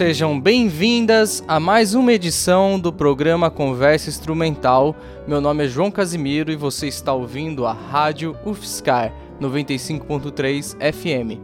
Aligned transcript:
sejam 0.00 0.40
bem-vindas 0.40 1.44
a 1.46 1.60
mais 1.60 1.94
uma 1.94 2.10
edição 2.10 2.80
do 2.80 2.90
programa 2.90 3.50
Conversa 3.50 4.08
Instrumental. 4.08 4.96
Meu 5.28 5.42
nome 5.42 5.66
é 5.66 5.68
João 5.68 5.90
Casimiro 5.90 6.50
e 6.50 6.56
você 6.56 6.88
está 6.88 7.12
ouvindo 7.12 7.66
a 7.66 7.74
Rádio 7.74 8.34
UFSCar 8.42 9.12
95.3 9.38 10.74
FM. 10.90 11.38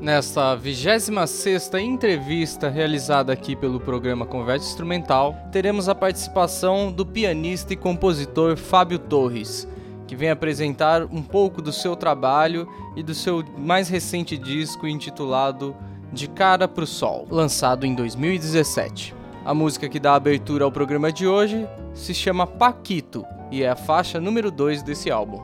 Nesta 0.00 0.54
26 0.54 1.74
entrevista 1.82 2.70
realizada 2.70 3.34
aqui 3.34 3.54
pelo 3.54 3.78
programa 3.78 4.24
Conversa 4.24 4.70
Instrumental, 4.70 5.36
teremos 5.52 5.86
a 5.86 5.94
participação 5.94 6.90
do 6.90 7.04
pianista 7.04 7.74
e 7.74 7.76
compositor 7.76 8.56
Fábio 8.56 8.98
Torres, 8.98 9.68
que 10.06 10.16
vem 10.16 10.30
apresentar 10.30 11.04
um 11.04 11.20
pouco 11.20 11.60
do 11.60 11.70
seu 11.70 11.94
trabalho 11.94 12.66
e 12.96 13.02
do 13.02 13.12
seu 13.12 13.44
mais 13.58 13.90
recente 13.90 14.38
disco 14.38 14.86
intitulado 14.86 15.76
De 16.12 16.28
Cara 16.28 16.66
pro 16.66 16.86
Sol, 16.86 17.26
lançado 17.30 17.86
em 17.86 17.94
2017. 17.94 19.14
A 19.44 19.54
música 19.54 19.88
que 19.88 20.00
dá 20.00 20.14
abertura 20.14 20.64
ao 20.64 20.72
programa 20.72 21.12
de 21.12 21.26
hoje 21.26 21.68
se 21.94 22.12
chama 22.12 22.46
Paquito 22.46 23.24
e 23.50 23.62
é 23.62 23.70
a 23.70 23.76
faixa 23.76 24.20
número 24.20 24.50
2 24.50 24.82
desse 24.82 25.10
álbum. 25.10 25.40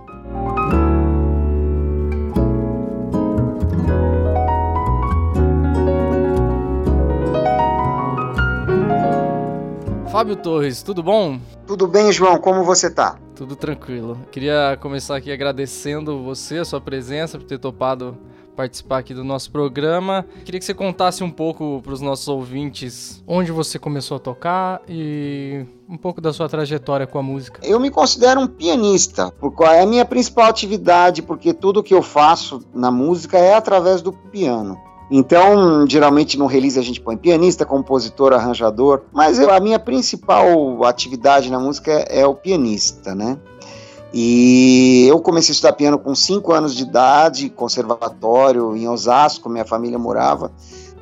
Fábio 10.10 10.34
Torres, 10.34 10.82
tudo 10.82 11.02
bom? 11.02 11.38
Tudo 11.66 11.86
bem, 11.86 12.10
João, 12.10 12.38
como 12.38 12.64
você 12.64 12.90
tá? 12.90 13.18
Tudo 13.34 13.54
tranquilo. 13.54 14.18
Queria 14.32 14.78
começar 14.80 15.14
aqui 15.16 15.30
agradecendo 15.30 16.24
você, 16.24 16.58
a 16.58 16.64
sua 16.64 16.80
presença, 16.80 17.38
por 17.38 17.46
ter 17.46 17.58
topado 17.58 18.16
participar 18.56 18.98
aqui 18.98 19.12
do 19.12 19.22
nosso 19.22 19.50
programa. 19.50 20.26
Queria 20.44 20.58
que 20.58 20.64
você 20.64 20.74
contasse 20.74 21.22
um 21.22 21.30
pouco 21.30 21.80
para 21.84 21.92
os 21.92 22.00
nossos 22.00 22.26
ouvintes 22.26 23.22
onde 23.26 23.52
você 23.52 23.78
começou 23.78 24.16
a 24.16 24.20
tocar 24.20 24.80
e 24.88 25.64
um 25.88 25.96
pouco 25.96 26.20
da 26.20 26.32
sua 26.32 26.48
trajetória 26.48 27.06
com 27.06 27.18
a 27.18 27.22
música. 27.22 27.60
Eu 27.62 27.78
me 27.78 27.90
considero 27.90 28.40
um 28.40 28.46
pianista, 28.46 29.32
porque 29.38 29.62
é 29.62 29.82
a 29.82 29.86
minha 29.86 30.04
principal 30.04 30.46
atividade, 30.46 31.22
porque 31.22 31.52
tudo 31.52 31.82
que 31.82 31.94
eu 31.94 32.02
faço 32.02 32.62
na 32.74 32.90
música 32.90 33.38
é 33.38 33.54
através 33.54 34.00
do 34.02 34.12
piano. 34.12 34.78
Então, 35.10 35.86
geralmente 35.88 36.36
no 36.36 36.46
release 36.46 36.78
a 36.78 36.82
gente 36.82 37.00
põe 37.00 37.16
pianista, 37.16 37.64
compositor, 37.64 38.32
arranjador, 38.32 39.02
mas 39.12 39.38
eu, 39.38 39.52
a 39.52 39.60
minha 39.60 39.78
principal 39.78 40.84
atividade 40.84 41.50
na 41.50 41.60
música 41.60 41.92
é, 41.92 42.20
é, 42.20 42.26
o 42.26 42.34
pianista, 42.34 43.14
né? 43.14 43.38
E 44.18 45.06
eu 45.06 45.20
comecei 45.20 45.52
a 45.52 45.52
estudar 45.52 45.74
piano 45.74 45.98
com 45.98 46.14
5 46.14 46.50
anos 46.50 46.74
de 46.74 46.84
idade, 46.84 47.50
conservatório 47.50 48.74
em 48.74 48.88
Osasco, 48.88 49.46
minha 49.46 49.66
família 49.66 49.98
morava, 49.98 50.50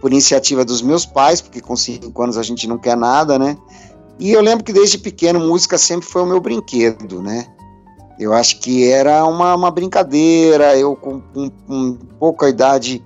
por 0.01 0.11
iniciativa 0.11 0.65
dos 0.65 0.83
meus 0.83 1.07
pais, 1.07 1.41
porque 1.41 1.61
com 1.61 1.77
5 1.77 2.20
anos 2.20 2.37
a 2.37 2.42
gente 2.42 2.67
não 2.67 2.77
quer 2.77 2.97
nada, 2.97 3.39
né? 3.39 3.57
E 4.19 4.33
eu 4.33 4.41
lembro 4.41 4.65
que 4.65 4.73
desde 4.73 4.98
pequeno 4.98 5.39
música 5.39 5.79
sempre 5.79 6.09
foi 6.09 6.23
o 6.23 6.27
meu 6.27 6.41
brinquedo, 6.41 7.23
né? 7.23 7.47
Eu 8.19 8.33
acho 8.33 8.59
que 8.59 8.91
era 8.91 9.25
uma, 9.25 9.55
uma 9.55 9.70
brincadeira, 9.70 10.77
eu 10.77 10.97
com, 10.97 11.20
com, 11.20 11.48
com 11.48 11.95
pouca 12.19 12.48
idade 12.48 13.01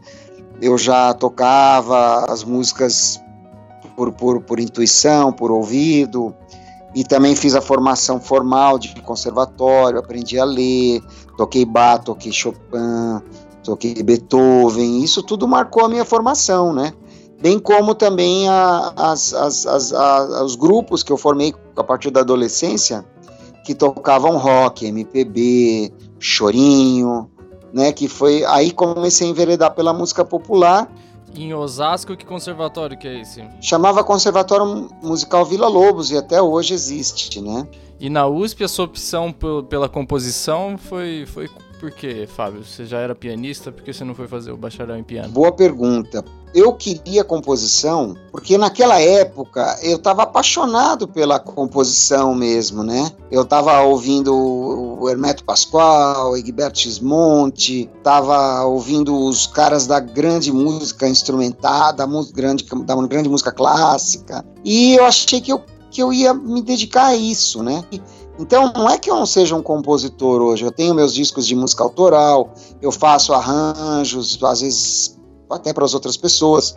eu 0.58 0.78
já 0.78 1.12
tocava 1.12 2.24
as 2.32 2.42
músicas 2.42 3.20
por, 3.94 4.10
por, 4.12 4.40
por 4.40 4.58
intuição, 4.58 5.34
por 5.34 5.50
ouvido, 5.50 6.34
e 6.94 7.04
também 7.04 7.36
fiz 7.36 7.54
a 7.54 7.60
formação 7.60 8.20
formal 8.20 8.78
de 8.78 8.94
conservatório, 9.02 9.98
aprendi 9.98 10.38
a 10.38 10.44
ler, 10.44 11.02
toquei 11.36 11.64
Bach, 11.64 12.02
toquei 12.02 12.32
Chopin, 12.32 13.22
toquei 13.62 14.02
Beethoven, 14.02 15.02
isso 15.02 15.22
tudo 15.22 15.46
marcou 15.46 15.84
a 15.84 15.88
minha 15.88 16.04
formação, 16.04 16.72
né? 16.72 16.92
Bem 17.40 17.58
como 17.58 17.94
também 17.94 18.48
a, 18.48 18.92
as, 18.96 19.32
as, 19.32 19.66
as, 19.66 19.92
os 19.92 20.56
grupos 20.56 21.02
que 21.02 21.12
eu 21.12 21.16
formei 21.16 21.54
a 21.76 21.84
partir 21.84 22.10
da 22.10 22.20
adolescência, 22.20 23.04
que 23.64 23.74
tocavam 23.74 24.36
rock, 24.36 24.86
MPB, 24.86 25.92
chorinho, 26.18 27.30
né? 27.72 27.92
Que 27.92 28.08
foi 28.08 28.44
aí 28.44 28.72
comecei 28.72 29.28
a 29.28 29.30
enveredar 29.30 29.74
pela 29.74 29.92
música 29.92 30.24
popular. 30.24 30.90
Em 31.34 31.54
Osasco, 31.54 32.16
que 32.16 32.24
conservatório 32.24 32.96
que 32.98 33.06
é 33.06 33.20
esse? 33.20 33.44
Chamava 33.60 34.02
Conservatório 34.02 34.90
Musical 35.02 35.44
Vila 35.44 35.68
Lobos 35.68 36.10
e 36.10 36.16
até 36.16 36.40
hoje 36.40 36.74
existe, 36.74 37.40
né? 37.40 37.66
E 38.00 38.08
na 38.08 38.26
USP 38.26 38.64
a 38.64 38.68
sua 38.68 38.84
opção 38.84 39.34
pela 39.68 39.88
composição 39.88 40.78
foi, 40.78 41.26
foi 41.26 41.48
por 41.78 41.90
quê, 41.90 42.26
Fábio? 42.26 42.64
Você 42.64 42.84
já 42.84 42.98
era 42.98 43.14
pianista, 43.14 43.70
por 43.70 43.82
que 43.82 43.92
você 43.92 44.04
não 44.04 44.14
foi 44.14 44.26
fazer 44.26 44.50
o 44.50 44.56
bacharel 44.56 44.96
em 44.96 45.04
piano? 45.04 45.28
Boa 45.28 45.52
pergunta. 45.52 46.24
Eu 46.54 46.72
queria 46.72 47.22
composição 47.22 48.16
porque 48.32 48.56
naquela 48.56 49.00
época 49.00 49.78
eu 49.82 49.96
estava 49.96 50.22
apaixonado 50.22 51.06
pela 51.06 51.38
composição 51.38 52.34
mesmo, 52.34 52.82
né? 52.82 53.12
Eu 53.30 53.42
estava 53.42 53.80
ouvindo 53.82 54.34
o 54.34 55.08
Hermeto 55.08 55.44
Pascoal, 55.44 56.36
Egberto 56.36 56.78
Gismonti, 56.80 57.88
estava 57.98 58.64
ouvindo 58.64 59.14
os 59.14 59.46
caras 59.46 59.86
da 59.86 60.00
grande 60.00 60.50
música 60.50 61.06
instrumentada, 61.06 62.06
da 62.06 62.22
grande, 62.32 62.64
da 62.64 62.96
grande 63.06 63.28
música 63.28 63.52
clássica, 63.52 64.44
e 64.64 64.94
eu 64.94 65.04
achei 65.04 65.40
que 65.40 65.52
eu, 65.52 65.62
que 65.90 66.02
eu 66.02 66.12
ia 66.12 66.32
me 66.32 66.62
dedicar 66.62 67.08
a 67.08 67.16
isso, 67.16 67.62
né? 67.62 67.84
Então, 68.38 68.72
não 68.72 68.88
é 68.88 68.98
que 68.98 69.10
eu 69.10 69.16
não 69.16 69.26
seja 69.26 69.56
um 69.56 69.62
compositor 69.62 70.40
hoje. 70.40 70.64
Eu 70.64 70.70
tenho 70.70 70.94
meus 70.94 71.12
discos 71.12 71.46
de 71.46 71.56
música 71.56 71.82
autoral, 71.82 72.54
eu 72.80 72.92
faço 72.92 73.34
arranjos, 73.34 74.42
às 74.42 74.60
vezes 74.60 75.18
até 75.50 75.72
para 75.72 75.84
as 75.84 75.94
outras 75.94 76.16
pessoas. 76.16 76.76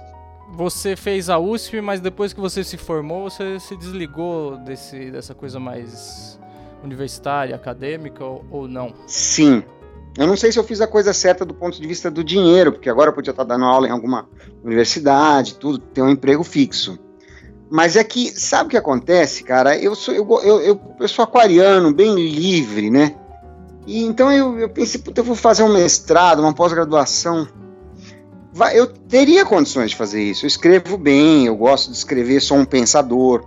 Você 0.53 0.95
fez 0.95 1.29
a 1.29 1.38
USP, 1.38 1.79
mas 1.79 2.01
depois 2.01 2.33
que 2.33 2.39
você 2.39 2.63
se 2.63 2.77
formou, 2.77 3.29
você 3.29 3.59
se 3.59 3.75
desligou 3.77 4.57
desse, 4.57 5.11
dessa 5.11 5.33
coisa 5.33 5.59
mais 5.59 6.39
universitária, 6.83 7.55
acadêmica 7.55 8.23
ou, 8.25 8.43
ou 8.51 8.67
não? 8.67 8.93
Sim. 9.07 9.63
Eu 10.17 10.28
não 10.28 10.35
sei 10.35 10.51
se 10.51 10.59
eu 10.59 10.63
fiz 10.63 10.81
a 10.81 10.88
coisa 10.88 11.13
certa 11.13 11.45
do 11.45 11.53
ponto 11.53 11.79
de 11.79 11.88
vista 11.88 12.11
do 12.11 12.23
dinheiro, 12.23 12.73
porque 12.73 12.89
agora 12.89 13.11
eu 13.11 13.13
podia 13.13 13.31
estar 13.31 13.45
dando 13.45 13.63
aula 13.63 13.88
em 13.88 13.91
alguma 13.91 14.28
universidade, 14.61 15.55
tudo, 15.55 15.78
ter 15.78 16.01
um 16.01 16.09
emprego 16.09 16.43
fixo. 16.43 16.99
Mas 17.72 17.96
é 17.96 18.04
que, 18.04 18.38
sabe 18.38 18.68
o 18.68 18.70
que 18.72 18.76
acontece, 18.76 19.46
cara? 19.46 19.78
Eu 19.78 19.96
sou, 19.96 20.14
eu, 20.14 20.28
eu, 20.44 20.82
eu, 21.00 21.08
sou 21.08 21.24
aquariano, 21.24 21.94
bem 21.94 22.14
livre, 22.16 22.90
né? 22.90 23.16
E 23.88 24.04
então 24.04 24.30
eu, 24.30 24.59
eu 24.59 24.68
pensei, 24.68 25.00
puta, 25.00 25.22
eu 25.22 25.24
vou 25.24 25.38
fazer 25.38 25.64
um 25.64 25.72
mestrado, 25.72 26.42
uma 26.42 26.54
pós-graduação. 26.54 27.48
Eu 28.74 28.88
teria 28.88 29.46
condições 29.46 29.92
de 29.92 29.96
fazer 29.96 30.22
isso. 30.22 30.44
Eu 30.44 30.50
escrevo 30.50 30.98
bem, 30.98 31.46
eu 31.46 31.56
gosto 31.56 31.90
de 31.92 31.96
escrever, 31.96 32.42
sou 32.42 32.58
um 32.58 32.66
pensador. 32.66 33.46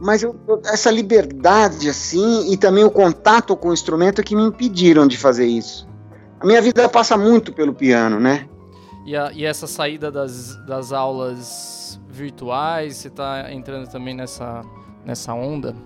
Mas 0.00 0.22
eu, 0.22 0.38
essa 0.66 0.88
liberdade, 0.88 1.88
assim, 1.88 2.52
e 2.52 2.56
também 2.56 2.84
o 2.84 2.90
contato 2.90 3.56
com 3.56 3.70
o 3.70 3.74
instrumento 3.74 4.20
é 4.20 4.24
que 4.24 4.36
me 4.36 4.44
impediram 4.44 5.08
de 5.08 5.16
fazer 5.16 5.46
isso. 5.46 5.88
A 6.38 6.46
minha 6.46 6.62
vida 6.62 6.88
passa 6.88 7.16
muito 7.16 7.52
pelo 7.52 7.74
piano, 7.74 8.20
né? 8.20 8.46
E, 9.04 9.16
a, 9.16 9.32
e 9.32 9.44
essa 9.44 9.66
saída 9.66 10.08
das, 10.08 10.54
das 10.66 10.92
aulas 10.92 11.75
virtuais? 12.16 12.96
Você 12.96 13.08
está 13.08 13.52
entrando 13.52 13.88
também 13.88 14.14
nessa, 14.14 14.62
nessa 15.04 15.34
onda? 15.34 15.76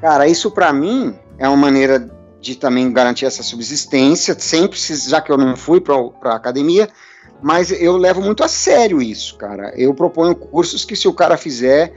Cara, 0.00 0.26
isso 0.26 0.50
para 0.50 0.72
mim 0.72 1.14
é 1.38 1.48
uma 1.48 1.56
maneira 1.56 2.10
de 2.40 2.56
também 2.56 2.92
garantir 2.92 3.26
essa 3.26 3.42
subsistência, 3.42 4.38
sempre, 4.38 4.78
já 4.78 5.20
que 5.20 5.30
eu 5.30 5.36
não 5.36 5.56
fui 5.56 5.80
para 5.80 5.96
a 5.96 6.36
academia, 6.36 6.88
mas 7.42 7.70
eu 7.70 7.96
levo 7.96 8.22
muito 8.22 8.42
a 8.42 8.48
sério 8.48 9.02
isso, 9.02 9.36
cara. 9.36 9.72
Eu 9.76 9.94
proponho 9.94 10.34
cursos 10.34 10.84
que, 10.84 10.96
se 10.96 11.08
o 11.08 11.14
cara 11.14 11.36
fizer, 11.36 11.92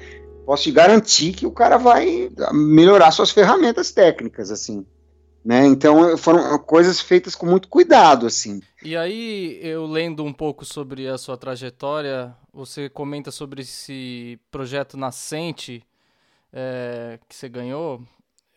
posso 0.45 0.63
te 0.63 0.71
garantir 0.71 1.33
que 1.33 1.45
o 1.45 1.51
cara 1.51 1.77
vai 1.77 2.29
melhorar 2.53 3.11
suas 3.11 3.31
ferramentas 3.31 3.91
técnicas, 3.91 4.51
assim. 4.51 4.85
Né? 5.43 5.65
Então 5.65 6.15
foram 6.17 6.59
coisas 6.59 6.99
feitas 7.01 7.33
com 7.33 7.47
muito 7.47 7.67
cuidado, 7.67 8.27
assim. 8.27 8.61
E 8.83 8.95
aí, 8.95 9.59
eu 9.61 9.85
lendo 9.85 10.23
um 10.23 10.33
pouco 10.33 10.63
sobre 10.63 11.07
a 11.07 11.17
sua 11.17 11.35
trajetória, 11.35 12.35
você 12.53 12.89
comenta 12.89 13.31
sobre 13.31 13.61
esse 13.61 14.39
projeto 14.49 14.97
nascente 14.97 15.83
é, 16.51 17.19
que 17.27 17.35
você 17.35 17.47
ganhou. 17.47 18.01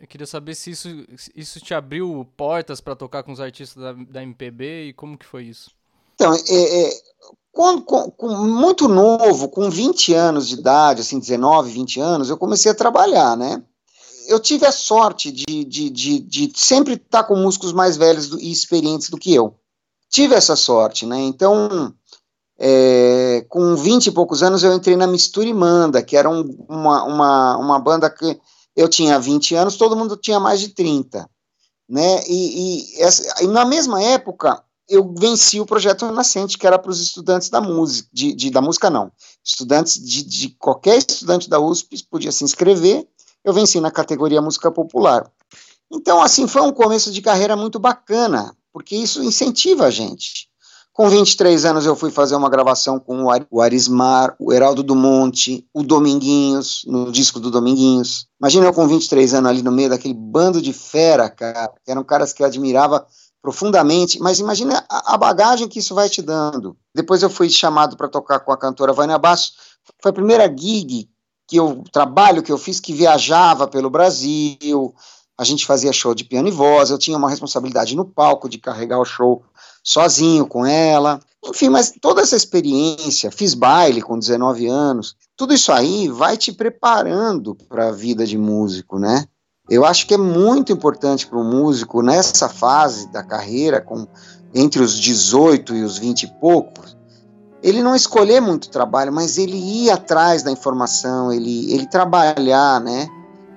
Eu 0.00 0.06
queria 0.06 0.26
saber 0.26 0.54
se 0.54 0.70
isso, 0.70 0.88
isso 1.34 1.60
te 1.60 1.72
abriu 1.72 2.28
portas 2.36 2.80
para 2.80 2.96
tocar 2.96 3.22
com 3.22 3.32
os 3.32 3.40
artistas 3.40 3.82
da, 3.82 3.92
da, 3.92 4.22
MPB 4.22 4.88
e 4.88 4.92
como 4.92 5.16
que 5.16 5.24
foi 5.24 5.44
isso? 5.44 5.70
Então, 6.14 6.34
é, 6.34 6.82
é, 6.82 6.90
com, 7.52 7.80
com, 7.80 8.10
com, 8.10 8.28
muito 8.28 8.88
novo, 8.88 9.48
com 9.48 9.70
20 9.70 10.12
anos 10.12 10.48
de 10.48 10.56
idade, 10.56 11.00
assim, 11.00 11.18
19, 11.18 11.70
20 11.70 12.00
anos, 12.00 12.30
eu 12.30 12.36
comecei 12.36 12.70
a 12.72 12.74
trabalhar, 12.74 13.36
né? 13.36 13.62
eu 14.26 14.40
tive 14.40 14.66
a 14.66 14.72
sorte 14.72 15.30
de, 15.30 15.64
de, 15.64 15.90
de, 15.90 16.18
de 16.18 16.52
sempre 16.54 16.94
estar 16.94 17.24
com 17.24 17.36
músicos 17.36 17.72
mais 17.72 17.96
velhos 17.96 18.28
do, 18.28 18.40
e 18.40 18.50
experientes 18.50 19.10
do 19.10 19.18
que 19.18 19.34
eu. 19.34 19.54
Tive 20.08 20.34
essa 20.34 20.56
sorte, 20.56 21.06
né? 21.06 21.18
Então, 21.20 21.92
é, 22.58 23.44
com 23.48 23.74
20 23.74 24.06
e 24.06 24.10
poucos 24.12 24.42
anos, 24.42 24.62
eu 24.62 24.72
entrei 24.72 24.96
na 24.96 25.06
Mistura 25.06 25.46
e 25.46 25.54
Manda, 25.54 26.02
que 26.02 26.16
era 26.16 26.28
um, 26.28 26.42
uma, 26.68 27.04
uma, 27.04 27.56
uma 27.56 27.78
banda 27.78 28.08
que 28.08 28.38
eu 28.76 28.88
tinha 28.88 29.18
20 29.18 29.54
anos, 29.54 29.76
todo 29.76 29.96
mundo 29.96 30.16
tinha 30.16 30.40
mais 30.40 30.60
de 30.60 30.68
30. 30.68 31.28
Né? 31.88 32.22
E, 32.26 32.96
e, 32.98 33.02
essa, 33.02 33.42
e 33.42 33.46
na 33.46 33.64
mesma 33.64 34.02
época, 34.02 34.62
eu 34.88 35.14
venci 35.16 35.60
o 35.60 35.66
projeto 35.66 36.10
Nascente, 36.10 36.58
que 36.58 36.66
era 36.66 36.78
para 36.78 36.90
os 36.90 37.00
estudantes 37.00 37.48
da 37.48 37.60
música, 37.60 38.08
de, 38.12 38.32
de, 38.34 38.50
da 38.50 38.60
música 38.60 38.90
não, 38.90 39.10
Estudantes 39.42 40.02
de, 40.02 40.22
de 40.22 40.48
qualquer 40.50 40.98
estudante 40.98 41.48
da 41.48 41.60
USP 41.60 42.02
podia 42.10 42.32
se 42.32 42.44
inscrever. 42.44 43.06
Eu 43.44 43.52
venci 43.52 43.80
na 43.80 43.90
categoria 43.90 44.40
música 44.40 44.70
popular. 44.70 45.30
Então, 45.92 46.22
assim, 46.22 46.48
foi 46.48 46.62
um 46.62 46.72
começo 46.72 47.12
de 47.12 47.20
carreira 47.20 47.54
muito 47.54 47.78
bacana, 47.78 48.56
porque 48.72 48.96
isso 48.96 49.22
incentiva 49.22 49.84
a 49.86 49.90
gente. 49.90 50.48
Com 50.94 51.08
23 51.08 51.64
anos 51.64 51.84
eu 51.86 51.96
fui 51.96 52.08
fazer 52.08 52.36
uma 52.36 52.48
gravação 52.48 53.00
com 53.00 53.24
o 53.50 53.60
Arismar, 53.60 54.36
o 54.38 54.52
Heraldo 54.52 54.80
do 54.80 54.94
Monte, 54.94 55.66
o 55.74 55.82
Dominguinhos, 55.82 56.84
no 56.86 57.10
disco 57.10 57.40
do 57.40 57.50
Dominguinhos. 57.50 58.28
Imagina 58.40 58.66
eu 58.66 58.72
com 58.72 58.86
23 58.86 59.34
anos 59.34 59.50
ali 59.50 59.60
no 59.60 59.72
meio 59.72 59.88
daquele 59.88 60.14
bando 60.14 60.62
de 60.62 60.72
fera, 60.72 61.28
cara, 61.28 61.72
que 61.84 61.90
eram 61.90 62.04
caras 62.04 62.32
que 62.32 62.44
eu 62.44 62.46
admirava 62.46 63.04
profundamente, 63.42 64.20
mas 64.20 64.38
imagina 64.38 64.86
a, 64.88 65.18
bagagem 65.18 65.66
que 65.66 65.80
isso 65.80 65.96
vai 65.96 66.08
te 66.08 66.22
dando. 66.22 66.76
Depois 66.94 67.24
eu 67.24 67.28
fui 67.28 67.50
chamado 67.50 67.96
para 67.96 68.06
tocar 68.06 68.38
com 68.38 68.52
a 68.52 68.56
cantora 68.56 68.92
Vânia 68.92 69.18
Basso, 69.18 69.52
foi 70.00 70.12
a 70.12 70.14
primeira 70.14 70.46
gig 70.46 71.10
que 71.48 71.56
eu 71.56 71.82
trabalho 71.90 72.40
que 72.40 72.52
eu 72.52 72.56
fiz 72.56 72.78
que 72.78 72.92
viajava 72.92 73.66
pelo 73.66 73.90
Brasil. 73.90 74.94
A 75.36 75.42
gente 75.42 75.66
fazia 75.66 75.92
show 75.92 76.14
de 76.14 76.22
piano 76.22 76.46
e 76.46 76.52
voz, 76.52 76.90
eu 76.90 76.98
tinha 76.98 77.18
uma 77.18 77.28
responsabilidade 77.28 77.96
no 77.96 78.04
palco 78.04 78.48
de 78.48 78.58
carregar 78.58 79.00
o 79.00 79.04
show 79.04 79.42
sozinho 79.84 80.46
com 80.46 80.64
ela. 80.64 81.20
Enfim, 81.44 81.68
mas 81.68 81.92
toda 82.00 82.22
essa 82.22 82.34
experiência, 82.34 83.30
fiz 83.30 83.52
baile 83.54 84.00
com 84.00 84.18
19 84.18 84.66
anos, 84.66 85.14
tudo 85.36 85.52
isso 85.52 85.70
aí 85.70 86.08
vai 86.08 86.36
te 86.36 86.50
preparando 86.50 87.54
para 87.68 87.88
a 87.88 87.92
vida 87.92 88.26
de 88.26 88.38
músico, 88.38 88.98
né? 88.98 89.26
Eu 89.68 89.84
acho 89.84 90.06
que 90.06 90.14
é 90.14 90.18
muito 90.18 90.72
importante 90.72 91.26
para 91.26 91.38
o 91.38 91.44
músico 91.44 92.02
nessa 92.02 92.48
fase 92.48 93.10
da 93.12 93.22
carreira, 93.22 93.80
com 93.80 94.06
entre 94.54 94.80
os 94.80 94.98
18 94.98 95.74
e 95.74 95.82
os 95.82 95.98
20 95.98 96.22
e 96.22 96.26
poucos, 96.40 96.96
ele 97.64 97.82
não 97.82 97.94
escolher 97.94 98.40
muito 98.40 98.68
trabalho, 98.68 99.10
mas 99.10 99.38
ele 99.38 99.56
ir 99.56 99.90
atrás 99.90 100.42
da 100.42 100.50
informação, 100.50 101.32
ele, 101.32 101.72
ele 101.72 101.86
trabalhar, 101.86 102.78
né? 102.78 103.08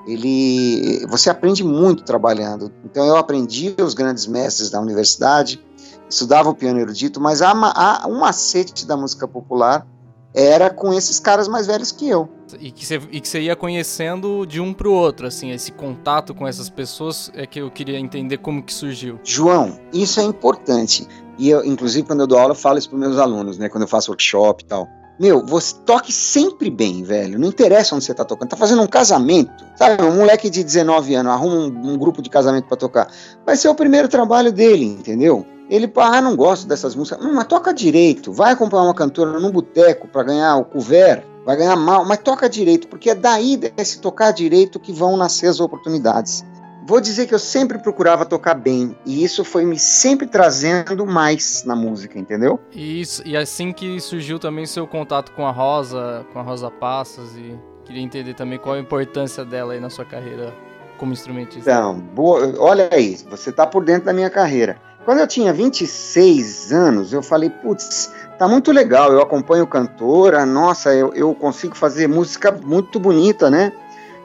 Ele, 0.07 1.05
você 1.07 1.29
aprende 1.29 1.61
muito 1.61 2.03
trabalhando. 2.03 2.71
Então 2.85 3.05
eu 3.05 3.17
aprendi 3.17 3.75
os 3.77 3.93
grandes 3.93 4.25
mestres 4.25 4.69
da 4.69 4.79
universidade, 4.79 5.61
estudava 6.09 6.49
o 6.49 6.55
piano 6.55 6.79
erudito, 6.79 7.19
mas 7.19 7.41
há, 7.41 7.51
há 7.51 8.07
um 8.07 8.19
macete 8.19 8.85
da 8.85 8.95
música 8.95 9.27
popular 9.27 9.85
era 10.33 10.69
com 10.69 10.93
esses 10.93 11.19
caras 11.19 11.47
mais 11.47 11.65
velhos 11.65 11.91
que 11.91 12.07
eu. 12.07 12.29
E 12.59 12.71
que 12.71 12.85
você, 12.85 13.01
e 13.11 13.19
que 13.19 13.27
você 13.27 13.41
ia 13.41 13.55
conhecendo 13.55 14.45
de 14.45 14.61
um 14.61 14.71
pro 14.71 14.91
outro, 14.91 15.25
assim, 15.25 15.51
esse 15.51 15.71
contato 15.71 16.35
com 16.35 16.47
essas 16.47 16.69
pessoas 16.69 17.31
é 17.33 17.47
que 17.47 17.59
eu 17.59 17.71
queria 17.71 17.99
entender 17.99 18.37
como 18.37 18.61
que 18.61 18.71
surgiu. 18.71 19.19
João, 19.23 19.79
isso 19.91 20.19
é 20.19 20.23
importante. 20.23 21.07
E 21.39 21.49
eu, 21.49 21.65
inclusive, 21.65 22.05
quando 22.05 22.21
eu 22.21 22.27
dou 22.27 22.37
aula, 22.37 22.51
eu 22.51 22.55
falo 22.55 22.77
isso 22.77 22.89
para 22.89 22.99
meus 22.99 23.17
alunos, 23.17 23.57
né? 23.57 23.67
Quando 23.67 23.81
eu 23.81 23.87
faço 23.87 24.11
workshop 24.11 24.63
e 24.63 24.67
tal. 24.67 24.87
Meu, 25.19 25.43
você 25.43 25.75
toque 25.85 26.13
sempre 26.13 26.69
bem, 26.69 27.01
velho. 27.01 27.39
Não 27.39 27.47
interessa 27.47 27.95
onde 27.95 28.05
você 28.05 28.13
tá 28.13 28.23
tocando. 28.23 28.49
Tá 28.49 28.57
fazendo 28.57 28.83
um 28.83 28.87
casamento, 28.87 29.65
sabe? 29.75 30.03
Um 30.03 30.17
moleque 30.17 30.49
de 30.49 30.63
19 30.63 31.15
anos 31.15 31.31
arruma 31.31 31.55
um, 31.55 31.93
um 31.93 31.97
grupo 31.97 32.21
de 32.21 32.29
casamento 32.29 32.67
para 32.67 32.77
tocar. 32.77 33.11
Vai 33.43 33.57
ser 33.57 33.69
o 33.69 33.75
primeiro 33.75 34.07
trabalho 34.07 34.51
dele, 34.51 34.85
entendeu? 34.85 35.45
Ele, 35.69 35.91
ah, 35.97 36.21
não 36.21 36.35
gosto 36.35 36.67
dessas 36.67 36.95
músicas. 36.95 37.23
Não, 37.23 37.33
mas 37.33 37.45
toca 37.45 37.73
direito. 37.73 38.31
Vai 38.31 38.53
acompanhar 38.53 38.83
uma 38.83 38.93
cantora 38.93 39.39
num 39.39 39.51
boteco 39.51 40.07
para 40.07 40.23
ganhar 40.23 40.55
o 40.57 40.65
couvert. 40.65 41.23
Vai 41.45 41.55
ganhar 41.55 41.77
mal, 41.77 42.05
mas 42.05 42.17
toca 42.19 42.49
direito, 42.49 42.89
porque 42.89 43.09
é 43.09 43.15
daí 43.15 43.55
desse 43.55 44.01
tocar 44.01 44.31
direito 44.31 44.79
que 44.79 44.91
vão 44.91 45.15
nascer 45.15 45.47
as 45.47 45.61
oportunidades. 45.61 46.45
Vou 46.85 46.99
dizer 46.99 47.25
que 47.25 47.33
eu 47.33 47.39
sempre 47.39 47.77
procurava 47.77 48.25
tocar 48.25 48.53
bem, 48.53 48.95
e 49.05 49.21
isso 49.23 49.43
foi 49.43 49.65
me 49.65 49.77
sempre 49.77 50.25
trazendo 50.25 51.05
mais 51.05 51.63
na 51.65 51.75
música, 51.75 52.17
entendeu? 52.17 52.59
E, 52.71 53.01
isso, 53.01 53.21
e 53.25 53.35
assim 53.35 53.73
que 53.73 53.99
surgiu 53.99 54.39
também 54.39 54.65
seu 54.65 54.87
contato 54.87 55.33
com 55.33 55.45
a 55.45 55.51
Rosa, 55.51 56.25
com 56.31 56.39
a 56.39 56.41
Rosa 56.41 56.71
Passos, 56.71 57.35
e 57.35 57.57
queria 57.85 58.01
entender 58.01 58.33
também 58.33 58.57
qual 58.57 58.75
a 58.75 58.79
importância 58.79 59.43
dela 59.43 59.71
aí 59.73 59.79
na 59.79 59.89
sua 59.89 60.05
carreira 60.05 60.53
como 60.97 61.13
instrumentista. 61.13 61.69
Então, 61.69 61.99
boa, 61.99 62.53
olha 62.57 62.89
aí, 62.91 63.17
você 63.29 63.51
tá 63.51 63.65
por 63.65 63.83
dentro 63.83 64.05
da 64.05 64.13
minha 64.13 64.29
carreira. 64.29 64.77
Quando 65.07 65.19
eu 65.19 65.27
tinha 65.27 65.53
26 65.53 66.73
anos, 66.73 67.13
eu 67.13 67.23
falei, 67.23 67.49
putz, 67.49 68.11
tá 68.37 68.45
muito 68.45 68.73
legal, 68.73 69.09
eu 69.13 69.21
acompanho 69.21 69.65
cantora, 69.65 70.45
nossa, 70.45 70.93
eu, 70.93 71.13
eu 71.13 71.33
consigo 71.33 71.77
fazer 71.77 72.09
música 72.09 72.51
muito 72.51 72.99
bonita, 72.99 73.49
né? 73.49 73.71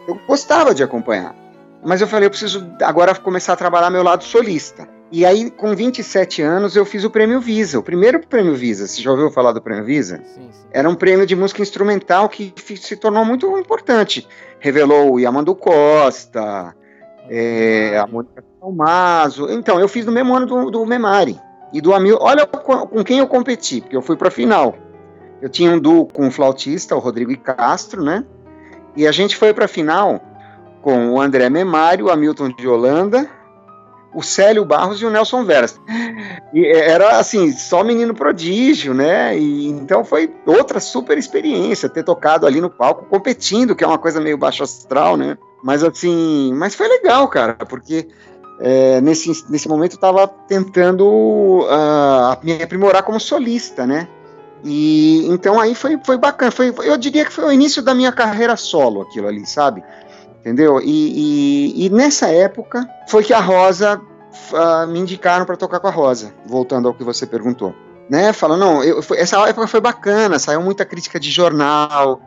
Eu 0.09 0.19
gostava 0.27 0.75
de 0.75 0.83
acompanhar. 0.83 1.37
Mas 1.85 2.01
eu 2.01 2.09
falei, 2.09 2.27
eu 2.27 2.31
preciso 2.31 2.67
agora 2.83 3.15
começar 3.15 3.53
a 3.53 3.57
trabalhar 3.57 3.91
meu 3.91 4.03
lado 4.03 4.25
solista. 4.25 4.89
E 5.13 5.25
aí, 5.25 5.53
com 5.53 5.73
27 5.73 6.43
anos, 6.43 6.75
eu 6.75 6.85
fiz 6.85 7.05
o 7.05 7.11
Prêmio 7.11 7.41
Visa, 7.41 7.79
o 7.79 7.83
primeiro 7.85 8.19
Prêmio 8.19 8.57
Visa. 8.57 8.89
Você 8.89 9.01
já 9.01 9.13
ouviu 9.13 9.31
falar 9.31 9.53
do 9.53 9.63
Prêmio 9.63 9.85
Visa? 9.85 10.17
Sim, 10.35 10.49
sim. 10.51 10.67
Era 10.73 10.89
um 10.89 10.97
prêmio 10.97 11.25
de 11.25 11.37
música 11.37 11.63
instrumental 11.63 12.29
que 12.29 12.53
se 12.77 12.97
tornou 12.97 13.25
muito 13.25 13.57
importante. 13.57 14.27
Revelou 14.59 15.13
o 15.13 15.21
Yamandu 15.21 15.55
Costa, 15.55 16.75
é, 17.29 17.97
a 17.97 18.05
Mônica 18.09 18.43
Salmazo. 18.63 19.51
Então, 19.51 19.81
eu 19.81 19.89
fiz 19.89 20.07
no 20.07 20.13
mesmo 20.13 20.37
ano 20.37 20.47
do, 20.47 20.71
do 20.71 20.87
Memari. 20.87 21.39
E 21.73 21.81
do 21.81 21.93
Amil. 21.93 22.19
Olha 22.21 22.47
com, 22.47 23.03
quem 23.03 23.19
eu 23.19 23.27
competi, 23.27 23.81
porque 23.81 23.97
eu 23.97 24.03
fui 24.03 24.15
para 24.15 24.29
a 24.29 24.31
final. 24.31 24.77
Eu 25.41 25.49
tinha 25.49 25.73
um 25.73 25.81
duo 25.81 26.07
com 26.07 26.29
o 26.29 26.31
flautista, 26.31 26.95
o 26.95 27.01
Rodrigo 27.01 27.37
Castro, 27.39 28.03
né? 28.03 28.25
E 28.95 29.07
a 29.07 29.11
gente 29.11 29.37
foi 29.37 29.53
para 29.53 29.65
a 29.65 29.69
final 29.69 30.21
com 30.81 31.11
o 31.11 31.21
André 31.21 31.49
Memário, 31.51 32.07
o 32.07 32.11
Hamilton 32.11 32.51
de 32.51 32.69
Holanda, 32.69 33.29
o 34.15 34.23
Célio 34.23 34.65
Barros 34.65 35.01
e 35.01 35.07
o 35.07 35.11
Nelson 35.11 35.45
Veras. 35.45 35.81
E 36.53 36.67
era 36.67 37.19
assim, 37.19 37.51
só 37.53 37.83
menino 37.83 38.15
prodígio, 38.15 38.93
né? 38.93 39.37
E, 39.37 39.69
então 39.69 40.05
foi 40.05 40.33
outra 40.47 40.79
super 40.79 41.17
experiência 41.17 41.89
ter 41.89 42.05
tocado 42.05 42.47
ali 42.47 42.61
no 42.61 42.69
palco, 42.69 43.07
competindo, 43.07 43.75
que 43.75 43.83
é 43.83 43.87
uma 43.87 43.99
coisa 43.99 44.21
meio 44.21 44.37
baixo 44.37 44.63
astral, 44.63 45.17
né? 45.17 45.39
Mas 45.65 45.83
assim, 45.83 46.53
mas 46.55 46.75
foi 46.75 46.89
legal, 46.89 47.27
cara, 47.29 47.55
porque 47.55 48.09
é, 48.61 49.01
nesse, 49.01 49.45
nesse 49.49 49.69
momento 49.69 49.93
estava 49.95 50.27
tentando 50.27 51.07
uh, 51.07 52.37
me 52.43 52.63
aprimorar 52.63 53.03
como 53.03 53.19
solista, 53.19 53.87
né? 53.87 54.09
E 54.65 55.27
então 55.29 55.59
aí 55.59 55.75
foi, 55.75 55.99
foi 56.05 56.17
bacana. 56.17 56.51
Foi, 56.51 56.73
eu 56.85 56.97
diria 56.97 57.25
que 57.25 57.33
foi 57.33 57.45
o 57.45 57.53
início 57.53 57.83
da 57.83 57.95
minha 57.95 58.13
carreira 58.13 58.57
solo, 58.57 59.03
aquilo 59.03 59.27
ali, 59.27 59.45
sabe? 59.47 59.83
Entendeu? 60.41 60.81
E, 60.81 60.85
e, 60.85 61.87
e 61.87 61.91
nessa 61.91 62.29
época 62.29 62.89
foi 63.09 63.25
que 63.25 63.33
a 63.33 63.41
Rosa 63.41 64.01
uh, 64.53 64.87
me 64.89 65.01
indicaram 65.01 65.45
para 65.45 65.57
tocar 65.57 65.81
com 65.81 65.89
a 65.89 65.91
Rosa, 65.91 66.33
voltando 66.47 66.89
ao 66.89 66.95
que 66.95 67.05
você 67.05 67.27
perguntou. 67.27 67.75
Né? 68.09 68.33
Falando, 68.33 68.61
não, 68.61 68.85
eu, 68.85 69.03
foi, 69.03 69.19
essa 69.19 69.39
época 69.49 69.67
foi 69.67 69.81
bacana, 69.81 70.39
saiu 70.39 70.61
muita 70.61 70.85
crítica 70.85 71.19
de 71.19 71.31
jornal, 71.31 72.21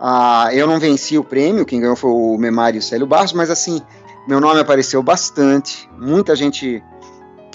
ah, 0.00 0.48
eu 0.52 0.66
não 0.66 0.78
venci 0.78 1.16
o 1.16 1.24
prêmio, 1.24 1.64
quem 1.64 1.80
ganhou 1.80 1.96
foi 1.96 2.10
o 2.10 2.36
Memário 2.36 2.82
Célio 2.82 3.06
Barros, 3.06 3.32
mas 3.32 3.50
assim, 3.50 3.80
meu 4.26 4.40
nome 4.40 4.60
apareceu 4.60 5.02
bastante, 5.02 5.88
muita 5.98 6.34
gente 6.34 6.82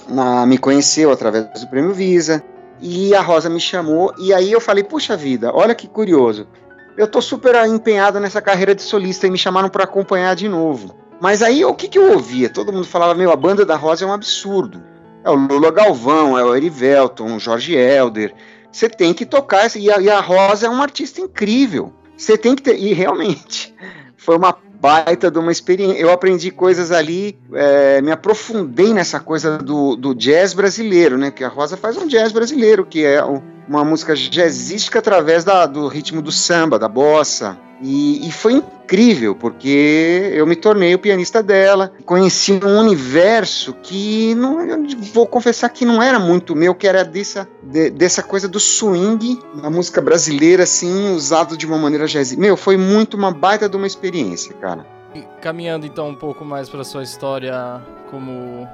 na, 0.08 0.46
me 0.46 0.58
conheceu 0.58 1.12
através 1.12 1.46
do 1.60 1.68
prêmio 1.68 1.94
Visa, 1.94 2.44
e 2.82 3.14
a 3.14 3.22
Rosa 3.22 3.50
me 3.50 3.60
chamou, 3.60 4.14
e 4.18 4.34
aí 4.34 4.52
eu 4.52 4.62
falei, 4.62 4.84
puxa 4.84 5.18
vida, 5.18 5.52
olha 5.54 5.76
que 5.76 5.88
curioso, 5.88 6.48
eu 6.98 7.08
tô 7.08 7.22
super 7.22 7.56
empenhado 7.66 8.20
nessa 8.20 8.42
carreira 8.42 8.76
de 8.76 8.82
solista 8.82 9.26
e 9.26 9.32
me 9.32 9.38
chamaram 9.38 9.70
para 9.70 9.84
acompanhar 9.84 10.36
de 10.36 10.50
novo. 10.50 10.96
Mas 11.22 11.42
aí 11.42 11.64
o 11.66 11.74
que, 11.74 11.88
que 11.88 11.98
eu 11.98 12.14
ouvia? 12.14 12.50
Todo 12.50 12.72
mundo 12.72 12.86
falava, 12.86 13.14
meu, 13.14 13.32
a 13.32 13.36
banda 13.36 13.66
da 13.66 13.76
Rosa 13.76 14.06
é 14.06 14.08
um 14.08 14.14
absurdo. 14.14 14.82
É 15.24 15.30
o 15.30 15.36
Lula 15.36 15.72
Galvão, 15.72 16.38
é 16.38 16.44
o 16.44 16.56
Erivelton, 16.56 17.36
o 17.36 17.40
Jorge 17.40 17.76
Helder. 17.76 18.34
Você 18.72 18.90
tem 18.90 19.14
que 19.14 19.26
tocar, 19.26 19.70
e 19.76 19.92
a, 19.92 20.00
e 20.00 20.10
a 20.10 20.20
Rosa 20.20 20.68
é 20.68 20.70
uma 20.70 20.84
artista 20.84 21.20
incrível. 21.20 21.94
Você 22.18 22.38
tem 22.38 22.56
que 22.56 22.62
ter. 22.62 22.78
E 22.78 22.94
realmente, 22.94 23.74
foi 24.16 24.38
uma 24.38 24.54
baita 24.80 25.30
de 25.30 25.38
uma 25.38 25.52
experiência. 25.52 26.00
Eu 26.00 26.12
aprendi 26.12 26.52
coisas 26.52 26.92
ali, 26.92 27.38
é, 27.54 28.02
me 28.02 28.12
aprofundei 28.12 28.94
nessa 28.94 29.20
coisa 29.20 29.58
do, 29.58 29.96
do 29.96 30.16
jazz 30.16 30.54
brasileiro, 30.54 31.18
né? 31.18 31.32
Que 31.32 31.44
a 31.44 31.50
Rosa 31.50 31.76
faz 31.76 31.98
um 31.98 32.08
jazz 32.08 32.32
brasileiro, 32.32 32.86
que 32.86 33.04
é 33.04 33.24
uma 33.70 33.86
música 33.86 34.16
jazzística 34.16 34.98
através 34.98 35.44
da, 35.44 35.68
do 35.68 35.88
ritmo 35.88 36.24
do 36.24 36.32
samba, 36.32 36.80
da 36.80 36.88
bossa. 36.88 37.56
E, 37.82 38.28
e, 38.28 38.32
foi 38.32 38.54
incrível, 38.54 39.34
porque 39.34 40.32
eu 40.34 40.46
me 40.46 40.56
tornei 40.56 40.94
o 40.94 41.00
pianista 41.00 41.42
dela, 41.42 41.94
conheci 42.04 42.60
um 42.62 42.78
universo 42.78 43.74
que 43.82 44.36
não, 44.36 44.62
eu 44.62 44.86
vou 45.14 45.26
confessar 45.26 45.70
que 45.70 45.86
não 45.86 46.04
era 46.04 46.20
muito 46.20 46.54
meu, 46.54 46.76
que 46.76 46.86
era 46.86 47.06
dessa, 47.06 47.48
de, 47.64 47.90
dessa 47.90 48.22
coisa 48.22 48.50
do 48.50 48.60
swing, 48.60 49.40
na 49.56 49.70
música 49.70 50.02
brasileira, 50.02 50.64
assim, 50.64 51.14
usado 51.14 51.56
de 51.56 51.66
uma 51.66 51.78
maneira 51.78 52.06
jazz. 52.06 52.36
Meu, 52.36 52.58
foi 52.58 52.76
muito 52.76 53.16
uma 53.16 53.32
baita 53.32 53.70
de 53.70 53.78
uma 53.78 53.88
experiência, 53.88 54.54
cara. 54.56 54.86
E 55.16 55.22
caminhando 55.42 55.86
então 55.86 56.10
um 56.10 56.16
pouco 56.16 56.44
mais 56.44 56.70
para 56.70 56.84
sua 56.84 57.04
história 57.04 57.82
como 58.12 58.68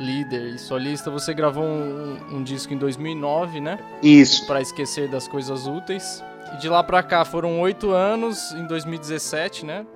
líder 0.00 0.54
e 0.54 0.58
solista, 0.58 1.10
você 1.10 1.32
gravou 1.32 1.64
um, 1.64 2.18
um 2.32 2.42
disco 2.42 2.72
em 2.72 2.78
2009, 2.78 3.60
né? 3.60 3.78
Isso. 4.02 4.46
Para 4.46 4.60
esquecer 4.60 5.08
das 5.08 5.26
coisas 5.26 5.66
úteis. 5.66 6.22
E 6.54 6.58
de 6.58 6.68
lá 6.68 6.82
pra 6.82 7.02
cá 7.02 7.24
foram 7.24 7.60
oito 7.60 7.90
anos, 7.90 8.52
em 8.52 8.66
2017, 8.66 9.64
né? 9.64 9.86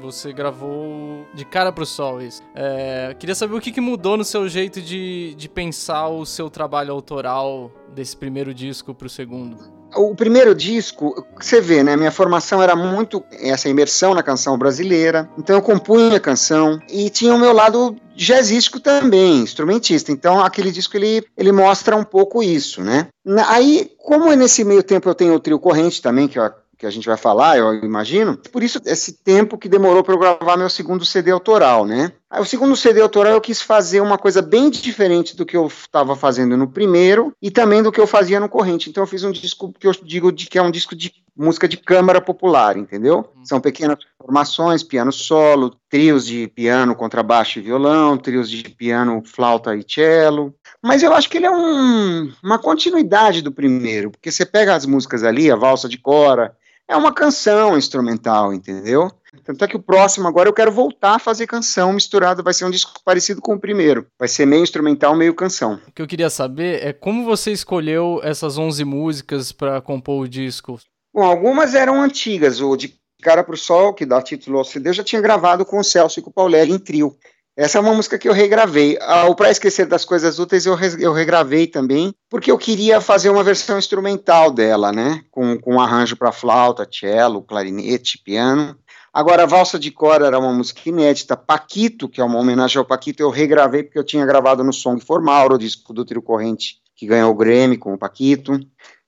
Você 0.00 0.32
gravou 0.32 1.26
de 1.34 1.44
cara 1.44 1.70
pro 1.70 1.86
sol 1.86 2.20
isso. 2.20 2.42
É, 2.54 3.14
queria 3.18 3.34
saber 3.34 3.54
o 3.54 3.60
que, 3.60 3.70
que 3.70 3.80
mudou 3.80 4.16
no 4.16 4.24
seu 4.24 4.48
jeito 4.48 4.80
de, 4.80 5.34
de 5.36 5.48
pensar 5.48 6.08
o 6.08 6.26
seu 6.26 6.50
trabalho 6.50 6.92
autoral 6.92 7.70
desse 7.94 8.16
primeiro 8.16 8.52
disco 8.52 8.94
pro 8.94 9.08
segundo. 9.08 9.76
O 9.94 10.14
primeiro 10.14 10.54
disco, 10.54 11.24
você 11.40 11.60
vê, 11.60 11.82
né? 11.82 11.96
Minha 11.96 12.10
formação 12.10 12.62
era 12.62 12.74
muito 12.74 13.24
essa 13.30 13.68
imersão 13.68 14.14
na 14.14 14.22
canção 14.22 14.58
brasileira. 14.58 15.30
Então 15.38 15.56
eu 15.56 15.62
compunha 15.62 16.16
a 16.16 16.20
canção 16.20 16.78
e 16.90 17.08
tinha 17.08 17.32
o 17.32 17.38
meu 17.38 17.52
lado 17.52 17.96
jazzístico 18.14 18.80
também, 18.80 19.38
instrumentista. 19.38 20.10
Então 20.10 20.40
aquele 20.40 20.72
disco 20.72 20.96
ele, 20.96 21.24
ele 21.36 21.52
mostra 21.52 21.96
um 21.96 22.04
pouco 22.04 22.42
isso, 22.42 22.82
né? 22.82 23.06
Aí, 23.46 23.90
como 23.98 24.32
nesse 24.34 24.64
meio 24.64 24.82
tempo 24.82 25.08
eu 25.08 25.14
tenho 25.14 25.34
o 25.34 25.40
trio 25.40 25.58
corrente 25.58 26.02
também, 26.02 26.28
que 26.28 26.38
eu 26.38 26.50
que 26.78 26.86
a 26.86 26.90
gente 26.90 27.06
vai 27.06 27.16
falar, 27.16 27.56
eu 27.56 27.74
imagino. 27.84 28.36
Por 28.36 28.62
isso, 28.62 28.80
esse 28.84 29.12
tempo 29.12 29.56
que 29.56 29.68
demorou 29.68 30.04
para 30.04 30.14
eu 30.14 30.18
gravar 30.18 30.56
meu 30.56 30.68
segundo 30.68 31.04
CD 31.04 31.30
autoral, 31.30 31.86
né? 31.86 32.12
Aí, 32.28 32.40
o 32.40 32.44
segundo 32.44 32.74
CD 32.74 33.00
autoral 33.00 33.34
eu 33.34 33.40
quis 33.40 33.62
fazer 33.62 34.00
uma 34.00 34.18
coisa 34.18 34.42
bem 34.42 34.68
diferente 34.68 35.36
do 35.36 35.46
que 35.46 35.56
eu 35.56 35.66
estava 35.68 36.16
fazendo 36.16 36.56
no 36.56 36.66
primeiro 36.66 37.32
e 37.40 37.52
também 37.52 37.82
do 37.82 37.92
que 37.92 38.00
eu 38.00 38.06
fazia 38.06 38.40
no 38.40 38.48
corrente. 38.48 38.90
Então 38.90 39.02
eu 39.02 39.06
fiz 39.06 39.22
um 39.22 39.30
disco 39.30 39.72
que 39.78 39.86
eu 39.86 39.92
digo 40.02 40.32
de 40.32 40.46
que 40.46 40.58
é 40.58 40.62
um 40.62 40.70
disco 40.70 40.96
de 40.96 41.12
música 41.36 41.68
de 41.68 41.76
câmara 41.76 42.20
popular, 42.20 42.76
entendeu? 42.76 43.28
Uhum. 43.36 43.44
São 43.44 43.60
pequenas 43.60 43.98
formações, 44.18 44.82
piano 44.82 45.12
solo, 45.12 45.76
trios 45.88 46.26
de 46.26 46.48
piano, 46.48 46.96
contrabaixo 46.96 47.60
e 47.60 47.62
violão, 47.62 48.16
trios 48.16 48.50
de 48.50 48.64
piano, 48.70 49.22
flauta 49.24 49.76
e 49.76 49.84
cello. 49.86 50.52
Mas 50.82 51.04
eu 51.04 51.14
acho 51.14 51.30
que 51.30 51.36
ele 51.36 51.46
é 51.46 51.50
um, 51.50 52.32
uma 52.42 52.58
continuidade 52.58 53.40
do 53.40 53.52
primeiro, 53.52 54.10
porque 54.10 54.32
você 54.32 54.44
pega 54.44 54.74
as 54.74 54.84
músicas 54.84 55.22
ali, 55.22 55.48
a 55.50 55.56
valsa 55.56 55.88
de 55.88 55.98
cora, 55.98 56.56
é 56.88 56.96
uma 56.96 57.12
canção 57.12 57.76
instrumental, 57.76 58.52
entendeu? 58.52 59.10
Tanto 59.44 59.64
é 59.64 59.68
que 59.68 59.76
o 59.76 59.82
próximo 59.82 60.26
agora 60.26 60.48
eu 60.48 60.52
quero 60.52 60.72
voltar 60.72 61.16
a 61.16 61.18
fazer 61.18 61.46
canção 61.46 61.92
misturada, 61.92 62.42
vai 62.42 62.54
ser 62.54 62.64
um 62.64 62.70
disco 62.70 63.00
parecido 63.04 63.40
com 63.40 63.54
o 63.54 63.60
primeiro. 63.60 64.06
Vai 64.18 64.28
ser 64.28 64.46
meio 64.46 64.62
instrumental, 64.62 65.14
meio 65.14 65.34
canção. 65.34 65.80
O 65.86 65.92
que 65.92 66.00
eu 66.00 66.06
queria 66.06 66.30
saber 66.30 66.82
é 66.82 66.92
como 66.92 67.24
você 67.24 67.52
escolheu 67.52 68.20
essas 68.22 68.56
11 68.56 68.84
músicas 68.84 69.52
para 69.52 69.80
compor 69.80 70.24
o 70.24 70.28
disco? 70.28 70.78
Bom, 71.14 71.22
algumas 71.22 71.74
eram 71.74 72.00
antigas, 72.02 72.60
o 72.60 72.76
de 72.76 72.94
Cara 73.22 73.42
pro 73.42 73.56
Sol, 73.56 73.94
que 73.94 74.06
dá 74.06 74.20
título 74.22 74.58
ao 74.58 74.64
CD, 74.64 74.90
eu 74.90 74.94
já 74.94 75.04
tinha 75.04 75.20
gravado 75.20 75.64
com 75.64 75.78
o 75.78 75.84
Celso 75.84 76.20
e 76.20 76.22
com 76.22 76.30
o 76.30 76.32
Pauleri 76.32 76.70
em 76.70 76.78
trio. 76.78 77.16
Essa 77.56 77.78
é 77.78 77.80
uma 77.80 77.94
música 77.94 78.18
que 78.18 78.28
eu 78.28 78.34
regravei. 78.34 78.98
Ah, 79.00 79.24
o 79.24 79.34
Pra 79.34 79.50
Esquecer 79.50 79.86
das 79.86 80.04
Coisas 80.04 80.38
Úteis 80.38 80.66
eu, 80.66 80.74
re, 80.74 80.88
eu 81.00 81.12
regravei 81.14 81.66
também, 81.66 82.14
porque 82.28 82.50
eu 82.50 82.58
queria 82.58 83.00
fazer 83.00 83.30
uma 83.30 83.42
versão 83.42 83.78
instrumental 83.78 84.50
dela, 84.50 84.92
né? 84.92 85.22
Com, 85.30 85.58
com 85.58 85.80
arranjo 85.80 86.16
para 86.16 86.32
flauta, 86.32 86.86
cello, 86.90 87.40
clarinete, 87.40 88.18
piano. 88.18 88.76
Agora, 89.10 89.44
a 89.44 89.46
Valsa 89.46 89.78
de 89.78 89.90
Cora 89.90 90.26
era 90.26 90.38
uma 90.38 90.52
música 90.52 90.82
inédita. 90.84 91.34
Paquito, 91.34 92.10
que 92.10 92.20
é 92.20 92.24
uma 92.24 92.38
homenagem 92.38 92.78
ao 92.78 92.84
Paquito, 92.84 93.22
eu 93.22 93.30
regravei 93.30 93.82
porque 93.82 93.98
eu 93.98 94.04
tinha 94.04 94.26
gravado 94.26 94.62
no 94.62 94.74
Song 94.74 95.02
Formal, 95.02 95.50
o 95.50 95.58
disco 95.58 95.94
do 95.94 96.04
Trio 96.04 96.20
Corrente, 96.20 96.82
que 96.94 97.06
ganhou 97.06 97.30
o 97.30 97.34
Grammy 97.34 97.78
com 97.78 97.94
o 97.94 97.98
Paquito. 97.98 98.60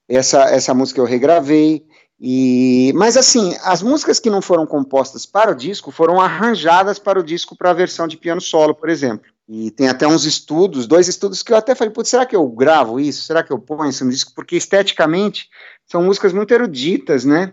Essa, 0.08 0.44
essa 0.44 0.72
música 0.72 0.98
eu 0.98 1.04
regravei. 1.04 1.84
E, 2.20 2.92
mas 2.96 3.16
assim, 3.16 3.56
as 3.62 3.80
músicas 3.80 4.18
que 4.18 4.28
não 4.28 4.42
foram 4.42 4.66
compostas 4.66 5.24
para 5.24 5.52
o 5.52 5.54
disco 5.54 5.92
foram 5.92 6.20
arranjadas 6.20 6.98
para 6.98 7.20
o 7.20 7.22
disco 7.22 7.56
para 7.56 7.70
a 7.70 7.74
versão 7.74 8.08
de 8.08 8.16
piano 8.16 8.40
solo, 8.40 8.74
por 8.74 8.88
exemplo. 8.88 9.30
E 9.48 9.70
tem 9.70 9.88
até 9.88 10.06
uns 10.06 10.24
estudos, 10.24 10.86
dois 10.86 11.08
estudos 11.08 11.42
que 11.42 11.52
eu 11.52 11.56
até 11.56 11.74
falei, 11.74 11.92
será 12.04 12.26
que 12.26 12.36
eu 12.36 12.46
gravo 12.48 12.98
isso? 12.98 13.22
Será 13.22 13.42
que 13.42 13.52
eu 13.52 13.58
ponho 13.58 13.88
isso 13.88 14.04
no 14.04 14.10
disco? 14.10 14.32
Porque 14.34 14.56
esteticamente 14.56 15.48
são 15.86 16.02
músicas 16.02 16.32
muito 16.32 16.52
eruditas, 16.52 17.24
né? 17.24 17.52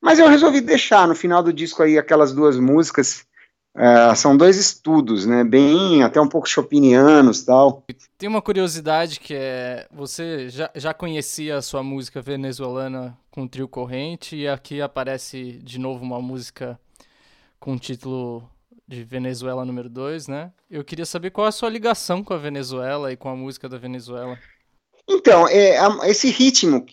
Mas 0.00 0.18
eu 0.18 0.28
resolvi 0.28 0.60
deixar 0.60 1.06
no 1.06 1.14
final 1.14 1.42
do 1.42 1.52
disco 1.52 1.82
aí 1.82 1.98
aquelas 1.98 2.32
duas 2.32 2.58
músicas 2.58 3.24
é, 3.76 4.14
são 4.14 4.36
dois 4.36 4.56
estudos, 4.56 5.24
né? 5.24 5.44
Bem, 5.44 6.02
até 6.02 6.20
um 6.20 6.28
pouco 6.28 6.48
chopinianos 6.48 7.42
tal. 7.42 7.84
Tem 8.16 8.28
uma 8.28 8.42
curiosidade 8.42 9.20
que 9.20 9.34
é: 9.34 9.86
você 9.92 10.48
já, 10.48 10.70
já 10.74 10.92
conhecia 10.92 11.56
a 11.56 11.62
sua 11.62 11.82
música 11.82 12.20
venezuelana 12.20 13.16
com 13.30 13.44
o 13.44 13.48
trio 13.48 13.68
corrente, 13.68 14.36
e 14.36 14.48
aqui 14.48 14.80
aparece 14.80 15.60
de 15.62 15.78
novo 15.78 16.02
uma 16.02 16.20
música 16.20 16.78
com 17.60 17.74
o 17.74 17.78
título 17.78 18.48
de 18.86 19.04
Venezuela 19.04 19.64
número 19.64 19.88
2, 19.88 20.28
né? 20.28 20.50
Eu 20.70 20.82
queria 20.82 21.04
saber 21.04 21.30
qual 21.30 21.46
é 21.46 21.48
a 21.50 21.52
sua 21.52 21.68
ligação 21.68 22.24
com 22.24 22.32
a 22.32 22.38
Venezuela 22.38 23.12
e 23.12 23.16
com 23.16 23.28
a 23.28 23.36
música 23.36 23.68
da 23.68 23.76
Venezuela. 23.76 24.38
Então, 25.08 25.46
é, 25.46 25.78
esse 26.08 26.30
ritmo 26.30 26.84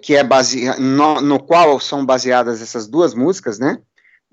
que 0.00 0.14
é 0.14 0.22
base, 0.22 0.78
no, 0.78 1.20
no 1.20 1.42
qual 1.42 1.80
são 1.80 2.06
baseadas 2.06 2.62
essas 2.62 2.86
duas 2.86 3.14
músicas, 3.14 3.58
né? 3.58 3.82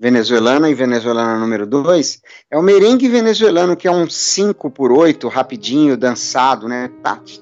Venezuelana 0.02 0.68
e 0.68 0.74
venezuelana 0.74 1.38
número 1.38 1.64
2, 1.64 2.20
é 2.50 2.58
o 2.58 2.62
merengue 2.62 3.08
venezuelano, 3.08 3.76
que 3.76 3.86
é 3.86 3.90
um 3.90 4.10
5 4.10 4.68
por 4.68 4.90
8 4.90 5.28
rapidinho, 5.28 5.96
dançado, 5.96 6.66
né? 6.66 6.90
Tati, 7.00 7.40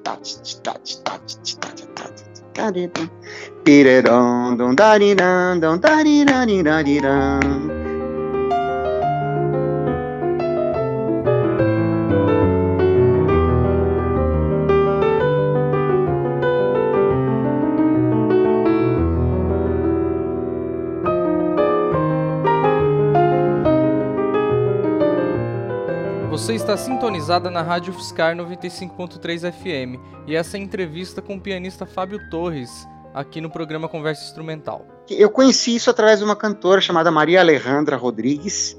está 26.71 26.85
sintonizada 26.85 27.51
na 27.51 27.63
Rádio 27.63 27.93
Fiscar 27.93 28.37
95.3 28.37 29.51
FM 29.51 29.99
e 30.25 30.37
essa 30.37 30.57
é 30.57 30.61
a 30.61 30.63
entrevista 30.63 31.21
com 31.21 31.35
o 31.35 31.41
pianista 31.41 31.85
Fábio 31.85 32.21
Torres, 32.31 32.87
aqui 33.13 33.41
no 33.41 33.51
programa 33.51 33.89
Conversa 33.89 34.23
Instrumental. 34.23 34.87
Eu 35.11 35.31
conheci 35.31 35.75
isso 35.75 35.91
através 35.91 36.21
de 36.21 36.25
uma 36.25 36.37
cantora 36.37 36.81
chamada 36.81 37.11
Maria 37.11 37.41
Alejandra 37.41 37.97
Rodrigues, 37.97 38.79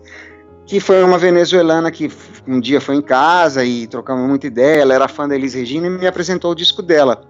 que 0.65 0.79
foi 0.79 1.03
uma 1.03 1.17
venezuelana 1.17 1.91
que 1.91 2.10
um 2.48 2.62
dia 2.62 2.79
foi 2.79 2.95
em 2.95 3.01
casa 3.01 3.65
e 3.65 3.86
trocamos 3.88 4.25
muita 4.25 4.48
ideia, 4.48 4.83
ela 4.83 4.93
era 4.93 5.10
fã 5.10 5.27
da 5.27 5.36
Elis 5.36 5.53
Regina 5.53 5.88
e 5.88 5.89
me 5.89 6.07
apresentou 6.07 6.51
o 6.51 6.55
disco 6.55 6.81
dela. 6.81 7.27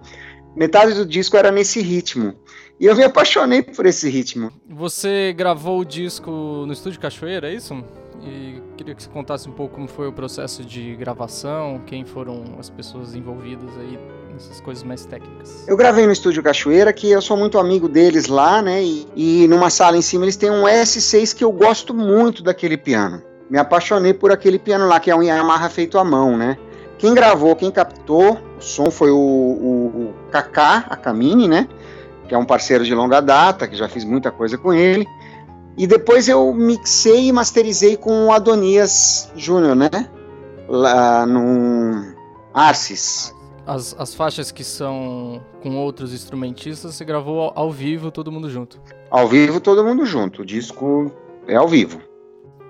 Metade 0.54 0.94
do 0.94 1.04
disco 1.04 1.36
era 1.36 1.50
nesse 1.50 1.82
ritmo. 1.82 2.34
E 2.78 2.86
eu 2.86 2.94
me 2.94 3.02
apaixonei 3.02 3.62
por 3.62 3.84
esse 3.84 4.08
ritmo. 4.08 4.52
Você 4.68 5.34
gravou 5.36 5.80
o 5.80 5.84
disco 5.84 6.30
no 6.30 6.72
Estúdio 6.72 7.00
Cachoeira, 7.00 7.50
é 7.50 7.54
isso? 7.54 7.82
E 8.24 8.62
queria 8.76 8.94
que 8.94 9.02
você 9.02 9.08
contasse 9.08 9.48
um 9.48 9.52
pouco 9.52 9.74
como 9.74 9.88
foi 9.88 10.06
o 10.06 10.12
processo 10.12 10.64
de 10.64 10.94
gravação, 10.94 11.80
quem 11.86 12.04
foram 12.04 12.44
as 12.58 12.70
pessoas 12.70 13.14
envolvidas 13.14 13.70
aí 13.78 13.98
nessas 14.32 14.60
coisas 14.60 14.82
mais 14.84 15.04
técnicas. 15.04 15.66
Eu 15.66 15.76
gravei 15.76 16.06
no 16.06 16.12
Estúdio 16.12 16.42
Cachoeira, 16.42 16.92
que 16.92 17.10
eu 17.10 17.20
sou 17.20 17.36
muito 17.36 17.58
amigo 17.58 17.88
deles 17.88 18.28
lá, 18.28 18.62
né? 18.62 18.82
E, 18.82 19.06
e 19.16 19.48
numa 19.48 19.70
sala 19.70 19.96
em 19.96 20.02
cima 20.02 20.24
eles 20.24 20.36
têm 20.36 20.50
um 20.50 20.62
S6 20.62 21.34
que 21.34 21.44
eu 21.44 21.52
gosto 21.52 21.92
muito 21.92 22.42
daquele 22.42 22.76
piano. 22.76 23.22
Me 23.50 23.58
apaixonei 23.58 24.14
por 24.14 24.30
aquele 24.30 24.58
piano 24.58 24.86
lá, 24.86 24.98
que 24.98 25.10
é 25.10 25.16
um 25.16 25.22
Yamaha 25.22 25.68
feito 25.68 25.98
à 25.98 26.04
mão, 26.04 26.36
né? 26.36 26.56
Quem 26.98 27.14
gravou, 27.14 27.56
quem 27.56 27.70
captou 27.70 28.38
o 28.56 28.60
som 28.60 28.90
foi 28.90 29.10
o, 29.10 29.16
o, 29.16 29.86
o 29.86 30.14
Kaká 30.30 30.86
Akamine, 30.88 31.48
né? 31.48 31.68
Que 32.28 32.34
é 32.34 32.38
um 32.38 32.44
parceiro 32.44 32.84
de 32.84 32.94
longa 32.94 33.20
data, 33.20 33.66
que 33.66 33.76
já 33.76 33.88
fiz 33.88 34.04
muita 34.04 34.30
coisa 34.30 34.56
com 34.56 34.72
ele. 34.72 35.06
E 35.76 35.86
depois 35.86 36.28
eu 36.28 36.52
mixei 36.52 37.28
e 37.28 37.32
masterizei 37.32 37.96
com 37.96 38.26
o 38.26 38.32
Adonias 38.32 39.32
Júnior, 39.34 39.74
né? 39.74 39.90
Lá 40.68 41.26
no 41.26 42.14
Arcis. 42.52 43.34
As, 43.66 43.94
as 43.98 44.14
faixas 44.14 44.50
que 44.50 44.64
são 44.64 45.40
com 45.62 45.76
outros 45.76 46.12
instrumentistas, 46.12 46.94
você 46.94 47.04
gravou 47.04 47.40
ao, 47.40 47.52
ao 47.54 47.70
vivo, 47.70 48.10
todo 48.10 48.30
mundo 48.30 48.50
junto? 48.50 48.80
Ao 49.10 49.28
vivo, 49.28 49.60
todo 49.60 49.84
mundo 49.84 50.04
junto. 50.04 50.42
O 50.42 50.44
disco 50.44 51.10
é 51.46 51.56
ao 51.56 51.68
vivo. 51.68 52.00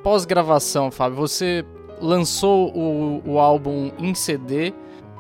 Pós-gravação, 0.03 0.91
Fábio, 0.91 1.17
você 1.17 1.65
lançou 2.01 2.77
o, 2.77 3.23
o 3.25 3.39
álbum 3.39 3.91
em 3.99 4.15
CD. 4.15 4.75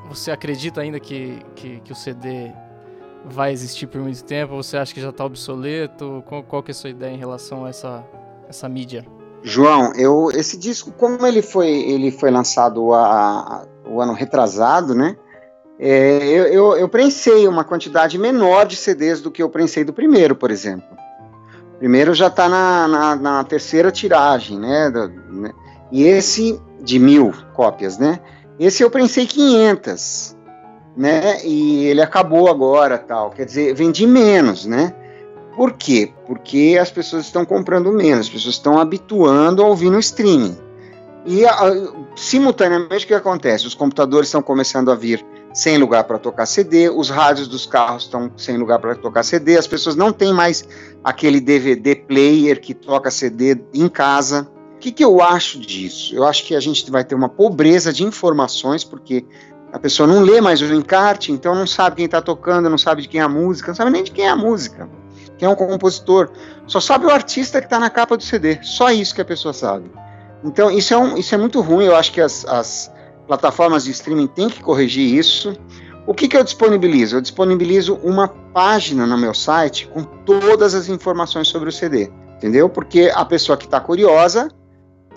Você 0.08 0.30
acredita 0.30 0.80
ainda 0.80 1.00
que, 1.00 1.38
que, 1.54 1.80
que 1.80 1.92
o 1.92 1.94
CD 1.94 2.52
vai 3.24 3.52
existir 3.52 3.86
por 3.86 4.00
muito 4.00 4.22
tempo? 4.24 4.54
Você 4.56 4.76
acha 4.76 4.92
que 4.92 5.00
já 5.00 5.10
está 5.10 5.24
obsoleto? 5.24 6.22
Qual, 6.26 6.42
qual 6.42 6.62
que 6.62 6.70
é 6.70 6.72
a 6.72 6.74
sua 6.74 6.90
ideia 6.90 7.12
em 7.12 7.18
relação 7.18 7.64
a 7.64 7.68
essa, 7.68 8.04
essa 8.48 8.68
mídia? 8.68 9.06
João, 9.42 9.92
eu 9.94 10.30
esse 10.32 10.56
disco, 10.56 10.92
como 10.92 11.26
ele 11.26 11.42
foi 11.42 11.68
ele 11.68 12.12
foi 12.12 12.30
lançado 12.30 12.92
a, 12.92 13.02
a, 13.04 13.64
o 13.88 14.00
ano 14.00 14.12
retrasado, 14.12 14.94
né? 14.94 15.16
É, 15.78 16.18
eu, 16.28 16.44
eu, 16.46 16.76
eu, 16.76 16.88
prensei 16.88 17.48
uma 17.48 17.64
quantidade 17.64 18.16
menor 18.16 18.66
de 18.66 18.76
CDs 18.76 19.20
do 19.20 19.32
que 19.32 19.42
eu 19.42 19.48
prensei 19.48 19.82
do 19.82 19.92
primeiro, 19.92 20.36
por 20.36 20.50
exemplo. 20.52 20.86
O 21.74 21.78
primeiro 21.78 22.14
já 22.14 22.28
está 22.28 22.48
na, 22.48 22.86
na, 22.86 23.16
na, 23.16 23.44
terceira 23.44 23.90
tiragem, 23.90 24.60
né, 24.60 24.90
do, 24.90 25.08
né? 25.08 25.50
E 25.90 26.04
esse 26.04 26.60
de 26.80 27.00
mil 27.00 27.32
cópias, 27.52 27.98
né? 27.98 28.20
Esse 28.60 28.84
eu 28.84 28.90
prensei 28.90 29.26
500 29.26 30.36
né? 30.96 31.44
E 31.44 31.86
ele 31.86 32.02
acabou 32.02 32.48
agora, 32.48 32.98
tal. 32.98 33.30
Quer 33.30 33.46
dizer, 33.46 33.74
vendi 33.74 34.06
menos, 34.06 34.66
né? 34.66 34.94
Por 35.56 35.72
quê? 35.72 36.12
Porque 36.26 36.78
as 36.80 36.90
pessoas 36.90 37.26
estão 37.26 37.44
comprando 37.44 37.92
menos, 37.92 38.26
as 38.26 38.32
pessoas 38.32 38.54
estão 38.54 38.78
habituando 38.78 39.62
a 39.62 39.66
ouvir 39.66 39.90
no 39.90 39.98
streaming. 39.98 40.56
E 41.26 41.44
a, 41.46 41.58
simultaneamente 42.16 43.04
o 43.04 43.08
que 43.08 43.14
acontece? 43.14 43.66
Os 43.66 43.74
computadores 43.74 44.28
estão 44.28 44.42
começando 44.42 44.90
a 44.90 44.94
vir 44.94 45.24
sem 45.54 45.76
lugar 45.76 46.04
para 46.04 46.18
tocar 46.18 46.46
CD, 46.46 46.88
os 46.88 47.10
rádios 47.10 47.46
dos 47.46 47.66
carros 47.66 48.04
estão 48.04 48.32
sem 48.36 48.56
lugar 48.56 48.78
para 48.78 48.94
tocar 48.94 49.22
CD, 49.22 49.58
as 49.58 49.66
pessoas 49.66 49.94
não 49.94 50.10
têm 50.10 50.32
mais 50.32 50.66
aquele 51.04 51.40
DVD 51.40 51.94
player 51.94 52.60
que 52.60 52.72
toca 52.72 53.10
CD 53.10 53.58
em 53.74 53.88
casa. 53.88 54.48
O 54.76 54.78
que, 54.78 54.90
que 54.90 55.04
eu 55.04 55.20
acho 55.20 55.60
disso? 55.60 56.14
Eu 56.14 56.24
acho 56.24 56.44
que 56.44 56.56
a 56.56 56.60
gente 56.60 56.90
vai 56.90 57.04
ter 57.04 57.14
uma 57.14 57.28
pobreza 57.28 57.92
de 57.92 58.02
informações, 58.02 58.82
porque 58.82 59.24
a 59.72 59.78
pessoa 59.78 60.06
não 60.06 60.20
lê 60.20 60.40
mais 60.40 60.60
o 60.60 60.66
encarte, 60.74 61.32
então 61.32 61.54
não 61.54 61.66
sabe 61.66 61.96
quem 61.96 62.04
está 62.04 62.20
tocando, 62.20 62.68
não 62.68 62.76
sabe 62.76 63.02
de 63.02 63.08
quem 63.08 63.20
é 63.20 63.24
a 63.24 63.28
música, 63.28 63.68
não 63.68 63.74
sabe 63.74 63.90
nem 63.90 64.04
de 64.04 64.10
quem 64.10 64.26
é 64.26 64.28
a 64.28 64.36
música, 64.36 64.86
quem 65.38 65.48
é 65.48 65.50
o 65.50 65.56
compositor. 65.56 66.30
Só 66.66 66.78
sabe 66.78 67.06
o 67.06 67.10
artista 67.10 67.58
que 67.58 67.66
está 67.66 67.78
na 67.78 67.88
capa 67.88 68.16
do 68.16 68.22
CD. 68.22 68.58
Só 68.62 68.90
isso 68.90 69.14
que 69.14 69.22
a 69.22 69.24
pessoa 69.24 69.54
sabe. 69.54 69.90
Então, 70.44 70.70
isso 70.70 70.92
é, 70.92 70.98
um, 70.98 71.16
isso 71.16 71.34
é 71.34 71.38
muito 71.38 71.60
ruim. 71.62 71.86
Eu 71.86 71.96
acho 71.96 72.12
que 72.12 72.20
as, 72.20 72.44
as 72.44 72.92
plataformas 73.26 73.84
de 73.84 73.92
streaming 73.92 74.26
têm 74.26 74.50
que 74.50 74.62
corrigir 74.62 75.14
isso. 75.14 75.56
O 76.06 76.12
que, 76.12 76.28
que 76.28 76.36
eu 76.36 76.44
disponibilizo? 76.44 77.16
Eu 77.16 77.20
disponibilizo 77.22 77.94
uma 78.02 78.28
página 78.28 79.06
no 79.06 79.16
meu 79.16 79.32
site 79.32 79.86
com 79.86 80.02
todas 80.02 80.74
as 80.74 80.88
informações 80.88 81.48
sobre 81.48 81.70
o 81.70 81.72
CD, 81.72 82.10
entendeu? 82.36 82.68
Porque 82.68 83.10
a 83.14 83.24
pessoa 83.24 83.56
que 83.56 83.64
está 83.64 83.80
curiosa 83.80 84.48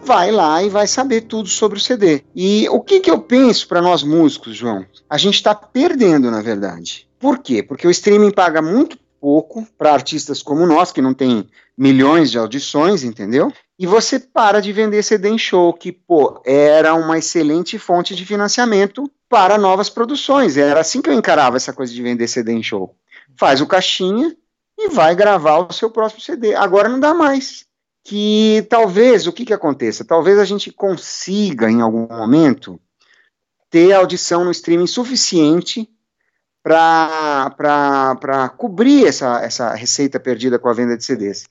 vai 0.05 0.31
lá 0.31 0.63
e 0.63 0.69
vai 0.69 0.87
saber 0.87 1.21
tudo 1.21 1.49
sobre 1.49 1.77
o 1.77 1.81
CD. 1.81 2.23
E 2.33 2.69
o 2.69 2.79
que, 2.79 2.99
que 2.99 3.09
eu 3.11 3.19
penso 3.19 3.67
para 3.67 3.81
nós 3.81 4.03
músicos, 4.03 4.55
João? 4.55 4.85
A 5.09 5.17
gente 5.17 5.35
está 5.35 5.53
perdendo, 5.53 6.29
na 6.29 6.41
verdade. 6.41 7.07
Por 7.19 7.39
quê? 7.39 7.63
Porque 7.63 7.87
o 7.87 7.91
streaming 7.91 8.31
paga 8.31 8.61
muito 8.61 8.97
pouco 9.19 9.67
para 9.77 9.91
artistas 9.91 10.43
como 10.43 10.67
nós, 10.67 10.91
que 10.91 11.01
não 11.01 11.13
tem 11.13 11.49
milhões 11.75 12.29
de 12.29 12.37
audições, 12.37 13.03
entendeu? 13.03 13.51
E 13.77 13.85
você 13.85 14.19
para 14.19 14.61
de 14.61 14.71
vender 14.71 15.03
CD 15.03 15.29
em 15.29 15.37
show, 15.37 15.73
que, 15.73 15.91
pô, 15.91 16.39
era 16.45 16.93
uma 16.93 17.17
excelente 17.17 17.77
fonte 17.77 18.15
de 18.15 18.25
financiamento 18.25 19.11
para 19.27 19.57
novas 19.57 19.89
produções. 19.89 20.55
Era 20.55 20.79
assim 20.79 21.01
que 21.01 21.09
eu 21.09 21.13
encarava 21.13 21.57
essa 21.57 21.73
coisa 21.73 21.91
de 21.91 22.01
vender 22.01 22.27
CD 22.27 22.53
em 22.53 22.63
show. 22.63 22.95
Faz 23.37 23.59
o 23.59 23.67
caixinha 23.67 24.33
e 24.77 24.89
vai 24.89 25.15
gravar 25.15 25.57
o 25.57 25.73
seu 25.73 25.89
próximo 25.89 26.21
CD. 26.21 26.53
Agora 26.53 26.87
não 26.87 26.99
dá 26.99 27.13
mais. 27.13 27.65
Que 28.07 28.63
talvez, 28.69 29.25
o 29.25 29.33
que 29.33 29.43
que 29.43 29.53
aconteça? 29.53 30.05
Talvez 30.05 30.37
a 30.37 30.45
gente 30.45 30.71
consiga, 30.71 31.71
em 31.71 31.81
algum 31.81 32.07
momento, 32.07 32.79
ter 33.67 33.93
audição 33.93 34.45
no 34.45 34.51
streaming 34.51 34.85
suficiente 34.85 35.89
para 36.61 37.49
cobrir 38.57 39.07
essa, 39.07 39.41
essa 39.41 39.73
receita 39.73 40.19
perdida 40.19 40.59
com 40.59 40.69
a 40.69 40.73
venda 40.73 40.95
de 40.95 41.03
CDs. 41.03 41.45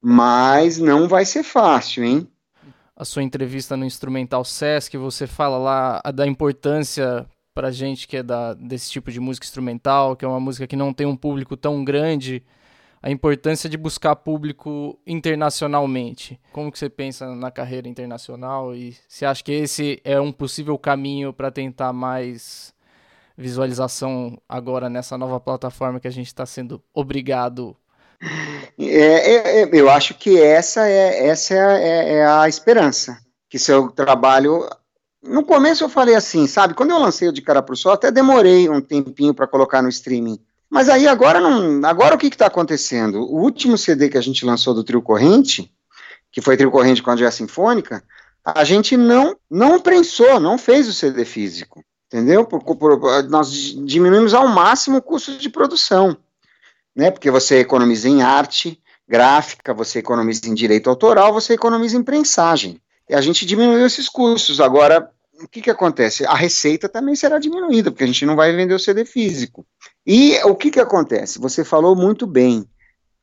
Mas 0.00 0.78
não 0.78 1.08
vai 1.08 1.24
ser 1.24 1.42
fácil, 1.42 2.04
hein? 2.04 2.28
A 2.94 3.04
sua 3.04 3.24
entrevista 3.24 3.76
no 3.76 3.84
Instrumental 3.84 4.44
Sesc, 4.44 4.96
você 4.96 5.26
fala 5.26 5.58
lá 5.58 6.00
da 6.14 6.24
importância 6.24 7.26
para 7.52 7.72
gente 7.72 8.06
que 8.06 8.18
é 8.18 8.22
da, 8.22 8.54
desse 8.54 8.88
tipo 8.88 9.10
de 9.10 9.18
música 9.18 9.44
instrumental, 9.44 10.14
que 10.14 10.24
é 10.24 10.28
uma 10.28 10.38
música 10.38 10.64
que 10.64 10.76
não 10.76 10.92
tem 10.92 11.08
um 11.08 11.16
público 11.16 11.56
tão 11.56 11.84
grande, 11.84 12.44
a 13.02 13.10
importância 13.10 13.68
de 13.68 13.76
buscar 13.76 14.16
público 14.16 14.98
internacionalmente. 15.06 16.40
Como 16.52 16.70
que 16.72 16.78
você 16.78 16.88
pensa 16.88 17.34
na 17.34 17.50
carreira 17.50 17.88
internacional 17.88 18.74
e 18.74 18.96
se 19.08 19.24
acha 19.24 19.42
que 19.42 19.52
esse 19.52 20.00
é 20.04 20.20
um 20.20 20.32
possível 20.32 20.76
caminho 20.78 21.32
para 21.32 21.50
tentar 21.50 21.92
mais 21.92 22.72
visualização 23.36 24.36
agora 24.48 24.90
nessa 24.90 25.16
nova 25.16 25.38
plataforma 25.38 26.00
que 26.00 26.08
a 26.08 26.12
gente 26.12 26.26
está 26.26 26.44
sendo 26.44 26.82
obrigado? 26.92 27.76
É, 28.76 28.82
é, 28.86 29.62
é, 29.62 29.70
eu 29.72 29.88
acho 29.88 30.14
que 30.14 30.40
essa 30.40 30.88
é, 30.88 31.28
essa 31.28 31.54
é, 31.54 32.14
é 32.14 32.26
a 32.26 32.48
esperança, 32.48 33.16
que 33.48 33.58
seu 33.58 33.90
trabalho 33.92 34.68
no 35.22 35.44
começo 35.44 35.84
eu 35.84 35.88
falei 35.88 36.14
assim, 36.14 36.46
sabe? 36.46 36.74
Quando 36.74 36.90
eu 36.90 36.98
lancei 36.98 37.28
o 37.28 37.32
de 37.32 37.42
cara 37.42 37.62
pro 37.62 37.76
sol, 37.76 37.92
até 37.92 38.10
demorei 38.10 38.68
um 38.68 38.80
tempinho 38.80 39.34
para 39.34 39.46
colocar 39.46 39.82
no 39.82 39.88
streaming. 39.88 40.38
Mas 40.70 40.88
aí 40.88 41.06
agora 41.08 41.40
não. 41.40 41.86
Agora 41.88 42.14
o 42.14 42.18
que 42.18 42.26
está 42.26 42.46
acontecendo? 42.46 43.20
O 43.20 43.40
último 43.40 43.78
CD 43.78 44.08
que 44.08 44.18
a 44.18 44.22
gente 44.22 44.44
lançou 44.44 44.74
do 44.74 44.84
Trio 44.84 45.00
Corrente, 45.00 45.72
que 46.30 46.42
foi 46.42 46.56
Trio 46.56 46.70
Corrente 46.70 47.02
com 47.02 47.10
a 47.10 47.16
Jazz 47.16 47.34
Sinfônica, 47.34 48.02
a 48.44 48.64
gente 48.64 48.96
não 48.96 49.36
não 49.50 49.80
prensou, 49.80 50.38
não 50.38 50.58
fez 50.58 50.86
o 50.88 50.92
CD 50.92 51.24
físico. 51.24 51.82
Entendeu? 52.06 52.46
Por, 52.46 52.62
por, 52.62 53.22
nós 53.28 53.50
diminuímos 53.84 54.32
ao 54.32 54.48
máximo 54.48 54.96
o 54.96 55.02
custo 55.02 55.36
de 55.36 55.50
produção, 55.50 56.16
né? 56.96 57.10
Porque 57.10 57.30
você 57.30 57.58
economiza 57.58 58.08
em 58.08 58.22
arte 58.22 58.80
gráfica, 59.06 59.74
você 59.74 59.98
economiza 59.98 60.48
em 60.48 60.54
direito 60.54 60.88
autoral, 60.88 61.34
você 61.34 61.52
economiza 61.52 61.98
em 61.98 62.02
prensagem. 62.02 62.80
E 63.08 63.14
a 63.14 63.20
gente 63.20 63.44
diminuiu 63.44 63.86
esses 63.86 64.08
custos. 64.08 64.60
Agora, 64.60 65.10
o 65.42 65.48
que, 65.48 65.60
que 65.62 65.70
acontece? 65.70 66.24
A 66.26 66.34
receita 66.34 66.88
também 66.88 67.14
será 67.14 67.38
diminuída, 67.38 67.90
porque 67.90 68.04
a 68.04 68.06
gente 68.06 68.26
não 68.26 68.36
vai 68.36 68.54
vender 68.54 68.74
o 68.74 68.78
CD 68.78 69.04
físico. 69.04 69.66
E 70.06 70.36
o 70.44 70.54
que, 70.54 70.70
que 70.70 70.80
acontece? 70.80 71.38
Você 71.38 71.64
falou 71.64 71.94
muito 71.94 72.26
bem. 72.26 72.68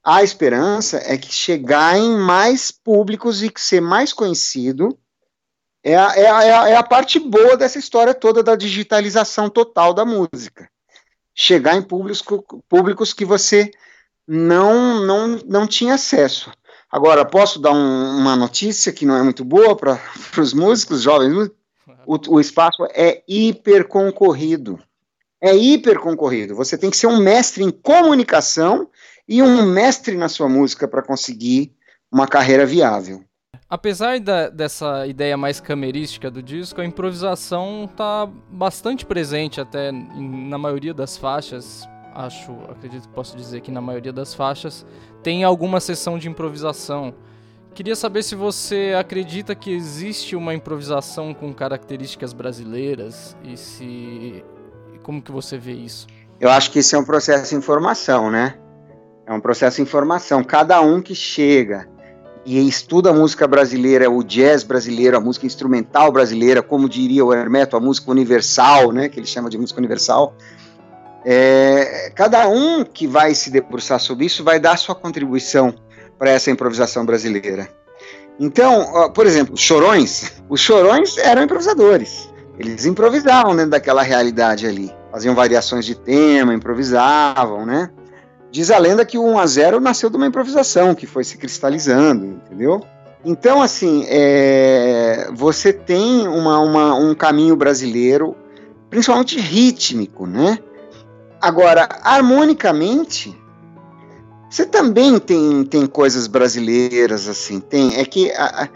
A 0.04 0.24
esperança 0.24 1.02
é 1.04 1.18
que 1.18 1.34
chegar 1.34 1.98
em 1.98 2.18
mais 2.18 2.72
públicos 2.72 3.42
e 3.42 3.52
ser 3.58 3.82
mais 3.82 4.14
conhecido 4.14 4.98
é 5.84 5.96
a, 5.96 6.16
é, 6.16 6.30
a, 6.30 6.44
é, 6.44 6.54
a, 6.54 6.70
é 6.70 6.84
parte 6.84 7.20
boa 7.20 7.58
dessa 7.58 7.80
história 7.80 8.14
toda 8.14 8.42
da 8.42 8.56
digitalização 8.56 9.50
total 9.50 9.94
da 9.94 10.06
música. 10.06 10.70
Chegar 11.34 11.76
em 11.76 11.82
públicos, 11.82 12.24
públicos 12.70 13.14
que 13.14 13.26
você 13.26 13.72
não, 14.28 15.06
não, 15.06 15.40
não 15.46 15.68
tinha 15.68 15.96
acesso. 15.96 16.52
Agora, 16.90 17.26
posso 17.26 17.60
dar 17.60 17.72
um, 17.72 18.18
uma 18.18 18.36
notícia 18.36 18.94
que 18.94 19.06
não 19.06 19.18
é 19.18 19.24
muito 19.24 19.44
boa 19.44 19.76
para 19.76 20.00
os 20.38 20.54
músicos, 20.54 21.02
jovens 21.02 21.52
O, 22.06 22.36
o 22.36 22.40
espaço 22.40 22.86
é 22.94 23.24
hiper 23.28 23.88
concorrido. 23.88 24.80
É 25.42 25.56
hiper 25.56 26.00
concorrido. 26.00 26.56
Você 26.56 26.78
tem 26.78 26.90
que 26.90 26.98
ser 26.98 27.08
um 27.08 27.18
mestre 27.18 27.64
em 27.64 27.72
comunicação 27.72 28.90
e 29.28 29.42
um 29.42 29.66
mestre 29.66 30.16
na 30.16 30.30
sua 30.30 30.48
música 30.48 30.88
para 30.88 31.02
conseguir 31.02 31.74
uma 32.12 32.28
carreira 32.28 32.66
viável. 32.66 33.24
Apesar 33.68 34.20
da, 34.20 34.48
dessa 34.48 35.08
ideia 35.08 35.36
mais 35.36 35.60
camerística 35.60 36.30
do 36.30 36.42
disco, 36.42 36.80
a 36.80 36.86
improvisação 36.86 37.90
tá 37.96 38.30
bastante 38.50 39.06
presente 39.06 39.60
até 39.60 39.92
na 39.92 40.58
maioria 40.58 40.94
das 40.94 41.18
faixas. 41.18 41.88
Acho, 42.14 42.52
acredito 42.70 43.08
que 43.08 43.14
posso 43.14 43.36
dizer 43.36 43.62
que 43.62 43.72
na 43.72 43.82
maioria 43.82 44.14
das 44.14 44.34
faixas 44.34 44.86
tem 45.24 45.44
alguma 45.44 45.80
sessão 45.80 46.18
de 46.18 46.30
improvisação. 46.30 47.14
Queria 47.76 47.94
saber 47.94 48.24
se 48.24 48.36
você 48.36 48.96
acredita 48.98 49.54
que 49.54 49.70
existe 49.70 50.34
uma 50.34 50.54
improvisação 50.54 51.34
com 51.34 51.54
características 51.54 52.32
brasileiras 52.32 53.36
e 53.44 53.58
se 53.58 54.46
como 55.04 55.22
que 55.22 55.30
você 55.30 55.58
vê 55.58 55.74
isso? 55.74 56.08
Eu 56.40 56.50
acho 56.50 56.72
que 56.72 56.80
isso 56.80 56.96
é 56.96 57.00
um 57.00 57.04
processo 57.04 57.50
de 57.50 57.56
informação, 57.58 58.32
né? 58.32 58.58
É 59.28 59.34
um 59.34 59.42
processo 59.42 59.76
de 59.76 59.82
informação. 59.82 60.42
Cada 60.42 60.80
um 60.80 61.02
que 61.02 61.14
chega 61.14 61.86
e 62.46 62.66
estuda 62.66 63.10
a 63.10 63.14
música 63.14 63.46
brasileira, 63.46 64.10
o 64.10 64.24
jazz 64.24 64.64
brasileiro, 64.64 65.18
a 65.18 65.20
música 65.20 65.46
instrumental 65.46 66.14
brasileira, 66.14 66.64
como 66.64 66.88
diria 66.88 67.26
o 67.26 67.34
Hermeto, 67.34 67.76
a 67.76 67.82
música 67.82 68.10
universal, 68.10 68.94
né, 68.94 69.10
que 69.10 69.20
ele 69.20 69.28
chama 69.28 69.50
de 69.50 69.58
música 69.58 69.80
universal. 69.80 70.34
É, 71.26 72.10
cada 72.16 72.48
um 72.48 72.86
que 72.86 73.06
vai 73.06 73.36
se 73.36 73.50
debruçar 73.50 74.00
sobre 74.00 74.28
isso 74.28 74.46
vai 74.46 74.62
dar 74.62 74.78
sua 74.78 74.96
contribuição 74.96 75.76
para 76.18 76.30
essa 76.30 76.52
improvisação 76.52 77.06
brasileira. 77.06 77.70
Então, 78.40 79.12
por 79.14 79.26
exemplo, 79.26 79.54
os 79.54 79.62
chorões, 79.62 80.34
os 80.50 80.60
chorões 80.60 81.18
eram 81.18 81.44
improvisadores. 81.44 82.30
Eles 82.58 82.86
improvisavam 82.86 83.56
dentro 83.56 83.72
daquela 83.72 84.02
realidade 84.02 84.66
ali, 84.66 84.94
faziam 85.12 85.36
variações 85.36 85.86
de 85.86 85.96
tema, 85.96 86.54
improvisavam, 86.54 87.66
né? 87.66 87.90
Diz 88.52 88.72
a 88.72 88.78
lenda 88.78 89.06
que 89.06 89.18
o 89.18 89.24
1 89.24 89.40
a 89.40 89.46
0 89.46 89.80
nasceu 89.82 90.10
de 90.10 90.16
uma 90.16 90.28
improvisação 90.28 90.96
que 90.96 91.06
foi 91.06 91.26
se 91.26 91.38
cristalizando, 91.38 92.26
entendeu? 92.26 92.82
Então, 93.26 93.62
assim, 93.62 94.06
é, 94.08 95.30
você 95.34 95.74
tem 95.74 96.28
uma, 96.28 96.60
uma, 96.60 96.94
um 96.94 97.14
caminho 97.14 97.56
brasileiro, 97.56 98.36
principalmente 98.90 99.40
rítmico, 99.40 100.26
né? 100.26 100.60
Agora, 101.42 101.90
harmonicamente, 102.04 103.38
você 104.56 104.66
também 104.66 105.20
tem, 105.20 105.66
tem 105.66 105.86
coisas 105.86 106.28
brasileiras, 106.28 107.28
assim, 107.28 107.60
tem. 107.60 107.98
É 107.98 108.06
que 108.06 108.32
a, 108.32 108.64
a, 108.64 108.70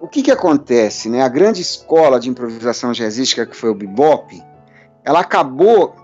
o 0.00 0.08
que, 0.08 0.22
que 0.22 0.30
acontece, 0.30 1.10
né? 1.10 1.20
A 1.20 1.28
grande 1.28 1.60
escola 1.60 2.18
de 2.18 2.30
improvisação 2.30 2.92
jazzística 2.92 3.44
que 3.44 3.54
foi 3.54 3.68
o 3.68 3.74
bebop, 3.74 4.42
ela 5.04 5.20
acabou 5.20 5.94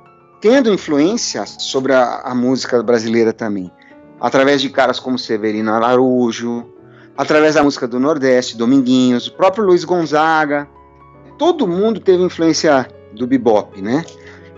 tendo 0.42 0.70
influência 0.70 1.46
sobre 1.46 1.94
a, 1.94 2.20
a, 2.20 2.34
música 2.34 2.82
brasileira 2.82 3.32
também, 3.32 3.72
através 4.20 4.60
de 4.60 4.68
caras 4.68 5.00
como 5.00 5.18
Severino 5.18 5.72
Araújo, 5.72 6.66
através 7.16 7.54
da 7.54 7.62
música 7.62 7.88
do 7.88 7.98
Nordeste, 7.98 8.58
Dominguinhos, 8.58 9.28
o 9.28 9.32
próprio 9.32 9.64
Luiz 9.64 9.84
Gonzaga, 9.84 10.68
todo 11.38 11.66
mundo 11.66 11.98
teve 11.98 12.22
influência 12.22 12.86
do 13.14 13.26
bebop, 13.26 13.80
né? 13.80 14.04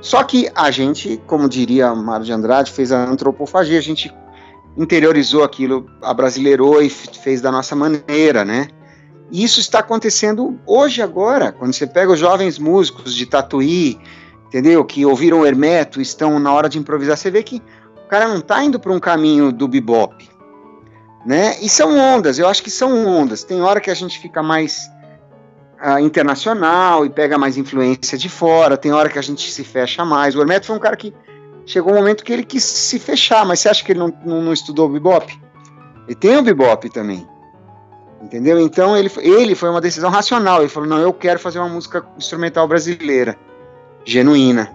Só 0.00 0.24
que 0.24 0.50
a 0.56 0.72
gente, 0.72 1.22
como 1.24 1.48
diria 1.48 1.94
Mário 1.94 2.26
de 2.26 2.32
Andrade, 2.32 2.72
fez 2.72 2.90
a 2.90 3.04
antropofagia, 3.04 3.78
a 3.78 3.82
gente 3.82 4.12
interiorizou 4.76 5.42
aquilo, 5.42 5.88
abrasileirou 6.02 6.82
e 6.82 6.90
fez 6.90 7.40
da 7.40 7.50
nossa 7.50 7.74
maneira, 7.74 8.44
né? 8.44 8.68
E 9.30 9.42
isso 9.42 9.58
está 9.58 9.80
acontecendo 9.80 10.58
hoje, 10.66 11.02
agora, 11.02 11.50
quando 11.52 11.72
você 11.72 11.86
pega 11.86 12.12
os 12.12 12.18
jovens 12.18 12.58
músicos 12.58 13.14
de 13.14 13.26
Tatuí, 13.26 13.98
entendeu? 14.46 14.84
Que 14.84 15.04
ouviram 15.04 15.40
o 15.40 15.46
Hermeto, 15.46 16.00
estão 16.00 16.38
na 16.38 16.52
hora 16.52 16.68
de 16.68 16.78
improvisar, 16.78 17.16
você 17.16 17.30
vê 17.30 17.42
que 17.42 17.62
o 18.04 18.08
cara 18.08 18.28
não 18.28 18.38
está 18.38 18.62
indo 18.62 18.78
para 18.78 18.92
um 18.92 19.00
caminho 19.00 19.50
do 19.50 19.66
bebop, 19.66 20.28
né? 21.24 21.56
E 21.60 21.68
são 21.68 21.98
ondas, 21.98 22.38
eu 22.38 22.46
acho 22.46 22.62
que 22.62 22.70
são 22.70 23.06
ondas. 23.06 23.42
Tem 23.42 23.60
hora 23.62 23.80
que 23.80 23.90
a 23.90 23.94
gente 23.94 24.20
fica 24.20 24.42
mais 24.44 24.88
uh, 25.84 25.98
internacional 25.98 27.04
e 27.04 27.10
pega 27.10 27.36
mais 27.36 27.56
influência 27.56 28.16
de 28.16 28.28
fora, 28.28 28.76
tem 28.76 28.92
hora 28.92 29.08
que 29.08 29.18
a 29.18 29.22
gente 29.22 29.50
se 29.50 29.64
fecha 29.64 30.04
mais. 30.04 30.36
O 30.36 30.40
Hermeto 30.40 30.66
foi 30.66 30.76
um 30.76 30.80
cara 30.80 30.96
que 30.96 31.12
chegou 31.66 31.92
um 31.92 31.96
momento 31.96 32.24
que 32.24 32.32
ele 32.32 32.44
quis 32.44 32.64
se 32.64 32.98
fechar, 32.98 33.44
mas 33.44 33.60
você 33.60 33.68
acha 33.68 33.84
que 33.84 33.92
ele 33.92 33.98
não, 33.98 34.12
não, 34.24 34.40
não 34.40 34.52
estudou 34.52 34.88
bebop? 34.88 35.38
Ele 36.06 36.14
tem 36.14 36.38
o 36.38 36.42
bebop 36.42 36.88
também. 36.88 37.26
Entendeu? 38.22 38.58
Então 38.60 38.96
ele, 38.96 39.10
ele 39.18 39.54
foi 39.54 39.68
uma 39.68 39.80
decisão 39.80 40.10
racional. 40.10 40.60
Ele 40.60 40.68
falou: 40.68 40.88
não, 40.88 40.98
eu 40.98 41.12
quero 41.12 41.38
fazer 41.38 41.58
uma 41.58 41.68
música 41.68 42.04
instrumental 42.16 42.66
brasileira, 42.66 43.36
genuína. 44.04 44.72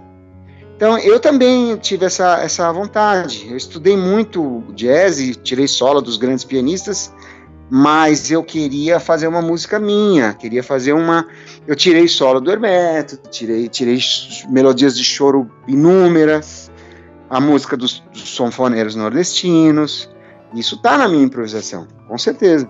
Então 0.76 0.98
eu 0.98 1.20
também 1.20 1.76
tive 1.78 2.06
essa, 2.06 2.40
essa 2.42 2.72
vontade. 2.72 3.48
Eu 3.50 3.58
estudei 3.58 3.96
muito 3.98 4.64
jazz 4.74 5.20
e 5.20 5.36
tirei 5.36 5.68
solo 5.68 6.02
dos 6.02 6.18
grandes 6.18 6.44
pianistas, 6.44 7.14
mas 7.70 8.32
eu 8.32 8.44
queria 8.44 9.00
fazer 9.00 9.28
uma 9.28 9.42
música 9.42 9.80
minha. 9.80 10.34
Queria 10.34 10.64
fazer 10.64 10.94
uma. 10.94 11.28
Eu 11.68 11.76
tirei 11.76 12.08
solo 12.08 12.40
do 12.40 12.52
Hermeto, 12.52 13.18
tirei, 13.30 13.68
tirei 13.68 14.00
melodias 14.50 14.98
de 14.98 15.04
choro 15.04 15.52
inúmeras, 15.68 16.71
a 17.32 17.40
música 17.40 17.78
dos, 17.78 18.02
dos 18.12 18.28
sonfoneiros 18.28 18.94
nordestinos. 18.94 20.10
Isso 20.54 20.80
tá 20.82 20.98
na 20.98 21.08
minha 21.08 21.24
improvisação, 21.24 21.88
com 22.06 22.18
certeza. 22.18 22.70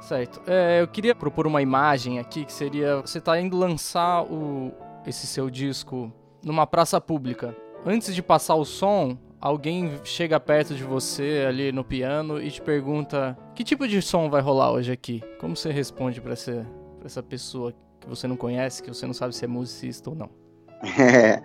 Certo. 0.00 0.40
É, 0.46 0.80
eu 0.80 0.86
queria 0.86 1.12
propor 1.12 1.44
uma 1.44 1.60
imagem 1.60 2.20
aqui 2.20 2.44
que 2.44 2.52
seria 2.52 3.00
você 3.00 3.20
tá 3.20 3.38
indo 3.40 3.58
lançar 3.58 4.22
o, 4.22 4.72
esse 5.04 5.26
seu 5.26 5.50
disco 5.50 6.12
numa 6.44 6.64
praça 6.64 7.00
pública. 7.00 7.54
Antes 7.84 8.14
de 8.14 8.22
passar 8.22 8.54
o 8.54 8.64
som, 8.64 9.18
alguém 9.40 9.98
chega 10.04 10.38
perto 10.38 10.76
de 10.76 10.84
você 10.84 11.44
ali 11.48 11.72
no 11.72 11.82
piano 11.82 12.40
e 12.40 12.48
te 12.48 12.62
pergunta: 12.62 13.36
"Que 13.56 13.64
tipo 13.64 13.88
de 13.88 14.00
som 14.00 14.30
vai 14.30 14.40
rolar 14.40 14.70
hoje 14.70 14.92
aqui?". 14.92 15.20
Como 15.40 15.56
você 15.56 15.72
responde 15.72 16.20
para 16.20 16.34
essa 16.34 16.64
pra 17.00 17.06
essa 17.06 17.22
pessoa 17.22 17.72
que 18.00 18.08
você 18.08 18.28
não 18.28 18.36
conhece, 18.36 18.84
que 18.84 18.88
você 18.88 19.04
não 19.04 19.14
sabe 19.14 19.34
se 19.34 19.44
é 19.44 19.48
musicista 19.48 20.10
ou 20.10 20.14
não? 20.14 20.45
É, 20.82 21.40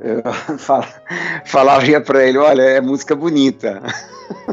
eu 0.00 0.22
falaria 1.44 2.00
para 2.00 2.26
ele: 2.26 2.38
"Olha, 2.38 2.62
é 2.62 2.80
música 2.80 3.14
bonita". 3.14 3.82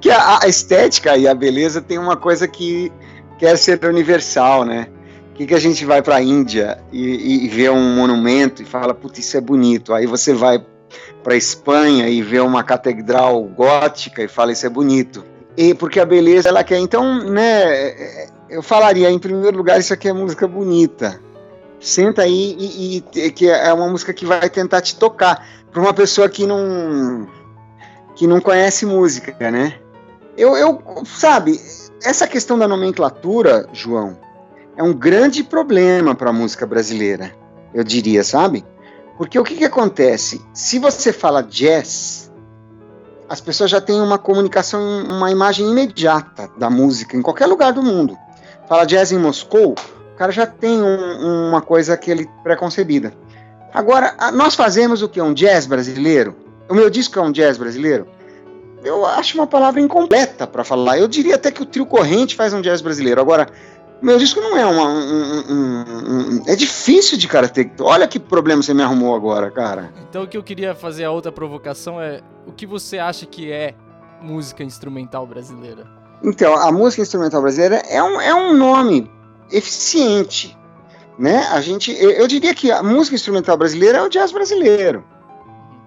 que 0.00 0.10
a, 0.10 0.40
a, 0.42 0.48
estética 0.48 1.16
e 1.16 1.28
a 1.28 1.34
beleza 1.34 1.80
tem 1.80 1.98
uma 1.98 2.16
coisa 2.16 2.48
que 2.48 2.90
quer 3.38 3.56
ser 3.56 3.84
universal, 3.84 4.64
né? 4.64 4.88
O 5.30 5.34
que, 5.34 5.46
que 5.46 5.54
a 5.54 5.58
gente 5.58 5.84
vai 5.84 6.02
para 6.02 6.16
a 6.16 6.22
Índia 6.22 6.78
e, 6.92 7.44
e, 7.44 7.48
vê 7.48 7.70
um 7.70 7.96
monumento 7.96 8.62
e 8.62 8.66
fala, 8.66 8.92
putz, 8.92 9.20
isso 9.20 9.36
é 9.36 9.40
bonito. 9.40 9.94
Aí 9.94 10.06
você 10.06 10.34
vai 10.34 10.62
para 11.22 11.34
Espanha 11.34 12.08
e 12.08 12.20
vê 12.20 12.40
uma 12.40 12.62
catedral 12.62 13.42
gótica 13.44 14.22
e 14.22 14.28
fala, 14.28 14.52
isso 14.52 14.66
é 14.66 14.68
bonito. 14.68 15.24
E 15.56 15.74
porque 15.74 15.98
a 15.98 16.04
beleza 16.04 16.48
ela 16.48 16.62
quer. 16.62 16.78
Então, 16.78 17.30
né? 17.30 18.28
Eu 18.50 18.62
falaria, 18.62 19.10
em 19.10 19.18
primeiro 19.18 19.56
lugar, 19.56 19.78
isso 19.78 19.94
aqui 19.94 20.08
é 20.08 20.12
música 20.12 20.46
bonita. 20.46 21.18
Senta 21.80 22.22
aí 22.22 22.56
e, 22.58 23.04
e 23.14 23.30
que 23.32 23.48
é 23.48 23.72
uma 23.72 23.88
música 23.88 24.12
que 24.12 24.26
vai 24.26 24.48
tentar 24.50 24.82
te 24.82 24.96
tocar. 24.96 25.46
Para 25.72 25.80
uma 25.80 25.94
pessoa 25.94 26.28
que 26.28 26.46
não 26.46 27.26
que 28.14 28.26
não 28.26 28.40
conhece 28.40 28.84
música, 28.84 29.50
né? 29.50 29.78
Eu, 30.36 30.56
eu, 30.56 30.82
sabe, 31.06 31.58
essa 32.02 32.26
questão 32.26 32.58
da 32.58 32.68
nomenclatura, 32.68 33.66
João, 33.72 34.18
é 34.76 34.82
um 34.82 34.92
grande 34.92 35.42
problema 35.42 36.14
para 36.14 36.30
a 36.30 36.32
música 36.32 36.66
brasileira, 36.66 37.32
eu 37.72 37.82
diria, 37.82 38.22
sabe? 38.22 38.64
Porque 39.16 39.38
o 39.38 39.44
que, 39.44 39.56
que 39.56 39.64
acontece? 39.64 40.40
Se 40.52 40.78
você 40.78 41.12
fala 41.12 41.42
jazz, 41.42 42.30
as 43.28 43.40
pessoas 43.40 43.70
já 43.70 43.80
têm 43.80 44.00
uma 44.00 44.18
comunicação, 44.18 44.80
uma 45.08 45.30
imagem 45.30 45.70
imediata 45.70 46.50
da 46.58 46.68
música 46.68 47.16
em 47.16 47.22
qualquer 47.22 47.46
lugar 47.46 47.72
do 47.72 47.82
mundo. 47.82 48.18
Fala 48.68 48.84
jazz 48.84 49.12
em 49.12 49.18
Moscou, 49.18 49.74
cara 50.20 50.32
já 50.32 50.46
tem 50.46 50.82
um, 50.82 51.48
uma 51.48 51.62
coisa 51.62 51.96
que 51.96 52.10
ele 52.10 52.28
preconcebida. 52.42 53.14
Agora, 53.72 54.14
nós 54.34 54.54
fazemos 54.54 55.00
o 55.00 55.08
que? 55.08 55.18
Um 55.18 55.32
jazz 55.32 55.64
brasileiro? 55.66 56.36
O 56.68 56.74
meu 56.74 56.90
disco 56.90 57.18
é 57.18 57.22
um 57.22 57.32
jazz 57.32 57.56
brasileiro? 57.56 58.06
Eu 58.84 59.06
acho 59.06 59.38
uma 59.38 59.46
palavra 59.46 59.80
incompleta 59.80 60.46
para 60.46 60.62
falar. 60.62 60.98
Eu 60.98 61.08
diria 61.08 61.36
até 61.36 61.50
que 61.50 61.62
o 61.62 61.64
trio 61.64 61.86
corrente 61.86 62.36
faz 62.36 62.52
um 62.52 62.60
jazz 62.60 62.82
brasileiro. 62.82 63.18
Agora, 63.18 63.46
o 64.02 64.04
meu 64.04 64.18
disco 64.18 64.42
não 64.42 64.58
é 64.58 64.66
uma. 64.66 64.88
Um, 64.88 65.44
um, 65.48 65.84
um, 66.36 66.42
é 66.46 66.54
difícil 66.54 67.16
de 67.16 67.26
cara 67.26 67.48
ter. 67.48 67.72
Olha 67.80 68.06
que 68.06 68.20
problema 68.20 68.62
você 68.62 68.74
me 68.74 68.82
arrumou 68.82 69.16
agora, 69.16 69.50
cara. 69.50 69.90
Então 70.10 70.24
o 70.24 70.28
que 70.28 70.36
eu 70.36 70.42
queria 70.42 70.74
fazer 70.74 71.04
a 71.04 71.10
outra 71.10 71.32
provocação 71.32 71.98
é 71.98 72.20
o 72.46 72.52
que 72.52 72.66
você 72.66 72.98
acha 72.98 73.24
que 73.24 73.50
é 73.50 73.74
música 74.20 74.62
instrumental 74.62 75.26
brasileira? 75.26 75.86
Então, 76.22 76.54
a 76.54 76.70
música 76.70 77.00
instrumental 77.00 77.40
brasileira 77.40 77.76
é 77.88 78.02
um, 78.02 78.20
é 78.20 78.34
um 78.34 78.54
nome 78.54 79.10
eficiente. 79.52 80.56
Né? 81.18 81.46
A 81.50 81.60
gente, 81.60 81.92
eu, 82.00 82.26
diria 82.26 82.54
que 82.54 82.70
a 82.72 82.82
música 82.82 83.14
instrumental 83.14 83.56
brasileira 83.56 83.98
é 83.98 84.02
o 84.02 84.08
jazz 84.08 84.32
brasileiro. 84.32 85.04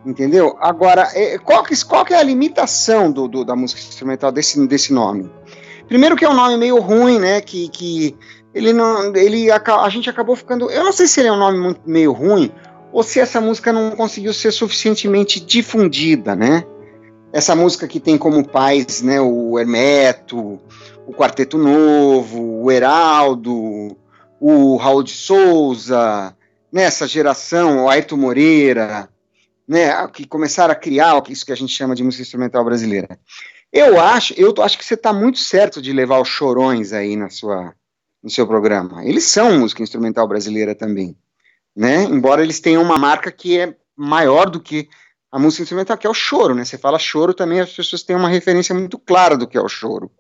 Entendeu? 0.06 0.56
Agora, 0.60 1.10
é, 1.14 1.38
qual 1.38 1.64
que, 1.64 1.86
qual 1.86 2.06
que 2.06 2.14
é 2.14 2.18
a 2.18 2.24
limitação 2.24 3.12
do, 3.12 3.28
do, 3.28 3.44
da 3.46 3.56
música 3.56 3.80
instrumental 3.82 4.32
desse, 4.32 4.68
desse 4.68 4.94
nome? 4.94 5.32
Primeiro 5.88 6.16
que 6.16 6.26
é 6.26 6.30
um 6.30 6.34
nome 6.34 6.58
meio 6.58 6.80
ruim, 6.80 7.20
né? 7.20 7.42
Que, 7.42 7.70
que 7.70 8.16
ele 8.54 8.74
não. 8.74 9.16
Ele, 9.16 9.50
a, 9.52 9.90
gente 9.90 10.10
acabou 10.10 10.36
ficando. 10.36 10.70
Eu 10.70 10.84
não 10.84 10.92
sei 10.92 11.08
se 11.08 11.20
ele 11.20 11.30
é 11.30 11.32
um 11.32 11.38
nome 11.38 11.58
muito, 11.58 11.82
meio 11.86 12.12
ruim, 12.12 12.52
ou 12.92 13.02
se 13.02 13.20
essa 13.20 13.42
música 13.42 13.74
não 13.74 13.92
conseguiu 13.92 14.34
ser 14.34 14.52
suficientemente 14.52 15.40
difundida, 15.40 16.36
né? 16.36 16.64
Essa 17.32 17.56
música 17.56 17.88
que 17.88 18.00
tem 18.00 18.18
como 18.18 18.48
pais, 18.48 19.02
né, 19.02 19.20
o 19.20 19.58
Hermeto, 19.58 20.60
o 21.06 21.14
Quarteto 21.14 21.58
Novo, 21.58 22.64
o 22.64 22.72
Heraldo, 22.72 23.98
o 24.40 24.76
Raul 24.78 25.04
de 25.04 25.12
Souza, 25.12 26.36
nessa 26.72 27.08
geração, 27.08 27.86
o 27.86 27.90
Ayrton 27.90 28.18
Moreira, 28.18 29.10
né, 29.68 30.08
que 30.08 30.28
começaram 30.28 30.72
a 30.72 30.76
criar 30.76 31.22
isso 31.30 31.46
que 31.46 31.52
a 31.52 31.56
gente 31.56 31.74
chama 31.74 31.96
de 31.96 32.04
música 32.04 32.24
instrumental 32.24 32.64
brasileira. 32.64 33.20
Eu 33.72 34.00
acho, 34.00 34.34
eu 34.38 34.54
acho 34.62 34.78
que 34.78 34.86
você 34.86 34.94
está 34.94 35.12
muito 35.12 35.40
certo 35.40 35.82
de 35.82 35.92
levar 35.92 36.20
os 36.20 36.28
chorões 36.28 36.94
aí 36.94 37.16
na 37.16 37.30
sua, 37.30 37.74
no 38.22 38.30
seu 38.30 38.46
programa. 38.46 39.04
Eles 39.04 39.24
são 39.24 39.60
música 39.60 39.82
instrumental 39.82 40.28
brasileira 40.28 40.76
também, 40.76 41.18
né? 41.76 42.04
Embora 42.04 42.44
eles 42.44 42.60
tenham 42.60 42.84
uma 42.84 42.98
marca 42.98 43.32
que 43.32 43.60
é 43.60 43.76
maior 43.96 44.50
do 44.50 44.60
que 44.60 44.90
a 45.32 45.40
música 45.40 45.64
instrumental, 45.64 45.98
que 45.98 46.06
é 46.06 46.10
o 46.10 46.14
choro, 46.14 46.54
né? 46.54 46.64
Você 46.64 46.78
fala 46.78 47.00
choro 47.00 47.34
também, 47.34 47.60
as 47.60 47.74
pessoas 47.74 48.04
têm 48.04 48.16
uma 48.16 48.30
referência 48.30 48.76
muito 48.76 49.00
clara 49.00 49.36
do 49.36 49.48
que 49.48 49.58
é 49.58 49.62
o 49.62 49.68
choro. 49.68 50.12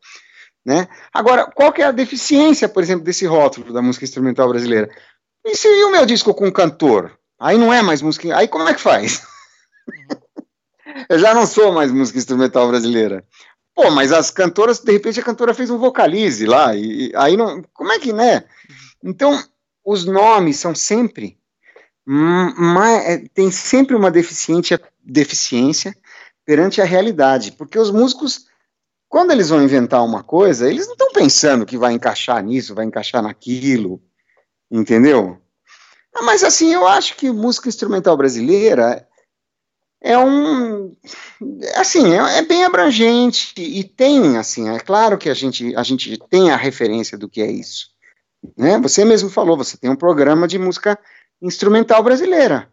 Né? 0.66 0.88
Agora, 1.14 1.46
qual 1.46 1.74
que 1.74 1.82
é 1.82 1.86
a 1.86 1.92
deficiência, 1.92 2.70
por 2.70 2.82
exemplo, 2.82 3.04
desse 3.04 3.26
rótulo 3.26 3.74
da 3.74 3.82
música 3.82 4.06
instrumental 4.06 4.48
brasileira? 4.48 4.90
E 5.46 5.56
se 5.56 5.68
o 5.68 5.92
meu 5.92 6.06
disco 6.06 6.34
com 6.34 6.52
cantor? 6.52 7.18
Aí 7.40 7.58
não 7.58 7.74
é 7.74 7.82
mais 7.82 8.02
música. 8.02 8.36
Aí 8.36 8.48
como 8.48 8.68
é 8.70 8.74
que 8.74 8.80
faz? 8.80 9.24
Eu 11.10 11.20
já 11.20 11.34
não 11.34 11.46
sou 11.46 11.74
mais 11.74 11.92
música 11.92 12.18
instrumental 12.18 12.68
brasileira. 12.68 13.26
Pô, 13.76 13.90
mas 13.90 14.12
as 14.14 14.30
cantoras, 14.30 14.80
de 14.80 14.92
repente 14.92 15.20
a 15.20 15.24
cantora 15.24 15.54
fez 15.54 15.70
um 15.70 15.80
vocalize 15.80 16.46
lá, 16.46 16.76
e, 16.76 17.10
e 17.10 17.12
aí 17.16 17.36
não. 17.36 17.64
Como 17.74 17.92
é 17.92 18.00
que, 18.00 18.14
né? 18.14 18.44
Então, 19.04 19.38
os 19.84 20.06
nomes 20.06 20.58
são 20.58 20.76
sempre. 20.76 21.38
É, 23.08 23.18
tem 23.34 23.50
sempre 23.50 23.96
uma 23.96 24.12
deficiência, 24.12 24.80
deficiência 25.04 25.96
perante 26.46 26.82
a 26.82 26.86
realidade, 26.86 27.54
porque 27.54 27.80
os 27.80 27.90
músicos, 27.90 28.46
quando 29.14 29.30
eles 29.30 29.50
vão 29.50 29.62
inventar 29.62 30.04
uma 30.04 30.24
coisa, 30.24 30.68
eles 30.68 30.88
não 30.88 30.94
estão 30.94 31.12
pensando 31.12 31.68
que 31.68 31.78
vai 31.78 31.94
encaixar 31.94 32.44
nisso, 32.44 32.74
vai 32.74 32.84
encaixar 32.84 33.22
naquilo, 33.22 34.02
entendeu? 34.72 35.40
Mas 36.24 36.44
assim, 36.44 36.74
eu 36.74 36.88
acho 36.88 37.16
que 37.16 37.32
música 37.32 37.70
instrumental 37.70 38.18
brasileira 38.18 39.08
é 40.02 40.18
um 40.18 40.98
assim 41.76 42.12
é, 42.16 42.40
é, 42.40 42.42
bem 42.42 42.66
abrangente 42.66 43.54
e 43.56 43.84
tem 43.84 44.36
assim 44.36 44.68
é 44.70 44.80
claro 44.80 45.16
que 45.16 45.30
a 45.30 45.34
gente 45.36 45.76
a 45.76 45.84
gente 45.84 46.18
tem 46.28 46.50
a 46.50 46.58
referência 46.58 47.16
do 47.16 47.30
que 47.30 47.42
é 47.42 47.50
isso 47.50 47.90
né 48.58 48.80
você 48.80 49.06
mesmo 49.06 49.30
falou 49.30 49.56
você 49.56 49.78
tem 49.78 49.90
um 49.90 49.96
programa 49.96 50.48
de 50.48 50.58
música 50.58 51.00
instrumental 51.42 52.04
brasileira 52.04 52.73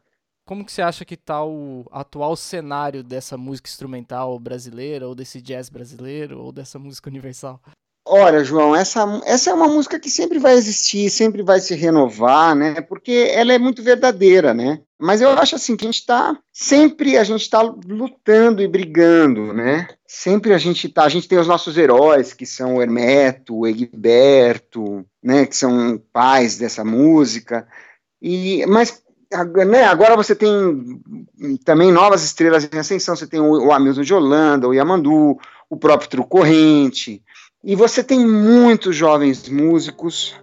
como 0.51 0.65
que 0.65 0.73
você 0.73 0.83
acha 0.83 1.05
que 1.05 1.15
está 1.15 1.45
o 1.45 1.87
atual 1.93 2.35
cenário 2.35 3.05
dessa 3.05 3.37
música 3.37 3.71
instrumental 3.71 4.37
brasileira 4.37 5.07
ou 5.07 5.15
desse 5.15 5.41
jazz 5.41 5.69
brasileiro 5.69 6.43
ou 6.43 6.51
dessa 6.51 6.77
música 6.77 7.09
universal 7.09 7.61
Olha, 8.05 8.43
João, 8.43 8.75
essa, 8.75 9.23
essa 9.25 9.51
é 9.51 9.55
uma 9.55 9.69
música 9.69 10.01
que 10.01 10.11
sempre 10.11 10.41
vai 10.41 10.55
existir, 10.55 11.09
sempre 11.09 11.45
vai 11.45 11.61
se 11.61 11.77
renovar, 11.77 12.57
né? 12.57 12.81
Porque 12.81 13.31
ela 13.33 13.53
é 13.53 13.59
muito 13.59 13.85
verdadeira, 13.85 14.53
né? 14.53 14.81
Mas 14.99 15.21
eu 15.21 15.31
acho 15.31 15.55
assim 15.55 15.77
que 15.77 15.85
a 15.85 15.87
gente 15.87 16.01
está 16.01 16.37
sempre 16.53 17.17
a 17.17 17.23
gente 17.23 17.43
está 17.43 17.61
lutando 17.61 18.61
e 18.61 18.67
brigando, 18.67 19.53
né? 19.53 19.87
Sempre 20.05 20.53
a 20.53 20.59
gente 20.59 20.89
tá, 20.89 21.05
a 21.05 21.09
gente 21.09 21.29
tem 21.29 21.39
os 21.39 21.47
nossos 21.47 21.79
heróis 21.79 22.33
que 22.33 22.45
são 22.45 22.77
o 22.77 22.83
Hermeto, 22.83 23.57
o 23.57 23.67
Egberto, 23.69 25.07
né? 25.23 25.47
Que 25.47 25.57
são 25.57 26.03
pais 26.13 26.59
dessa 26.59 26.85
música. 26.85 27.69
E 28.21 28.67
mas 28.67 29.01
né, 29.66 29.85
agora 29.85 30.16
você 30.16 30.35
tem 30.35 31.01
também 31.64 31.93
novas 31.93 32.25
estrelas 32.25 32.69
em 32.73 32.79
ascensão. 32.79 33.14
Você 33.14 33.27
tem 33.27 33.40
o, 33.40 33.69
o 33.69 34.05
de 34.05 34.14
Holanda, 34.14 34.69
o 34.69 34.75
Yamandu, 34.75 35.38
o 35.69 35.77
próprio 35.77 36.11
Truco 36.11 36.29
Corrente. 36.29 37.23
E 37.62 37.77
você 37.77 38.03
tem 38.03 38.27
muitos 38.27 38.97
jovens 38.97 39.49
músicos 39.49 40.35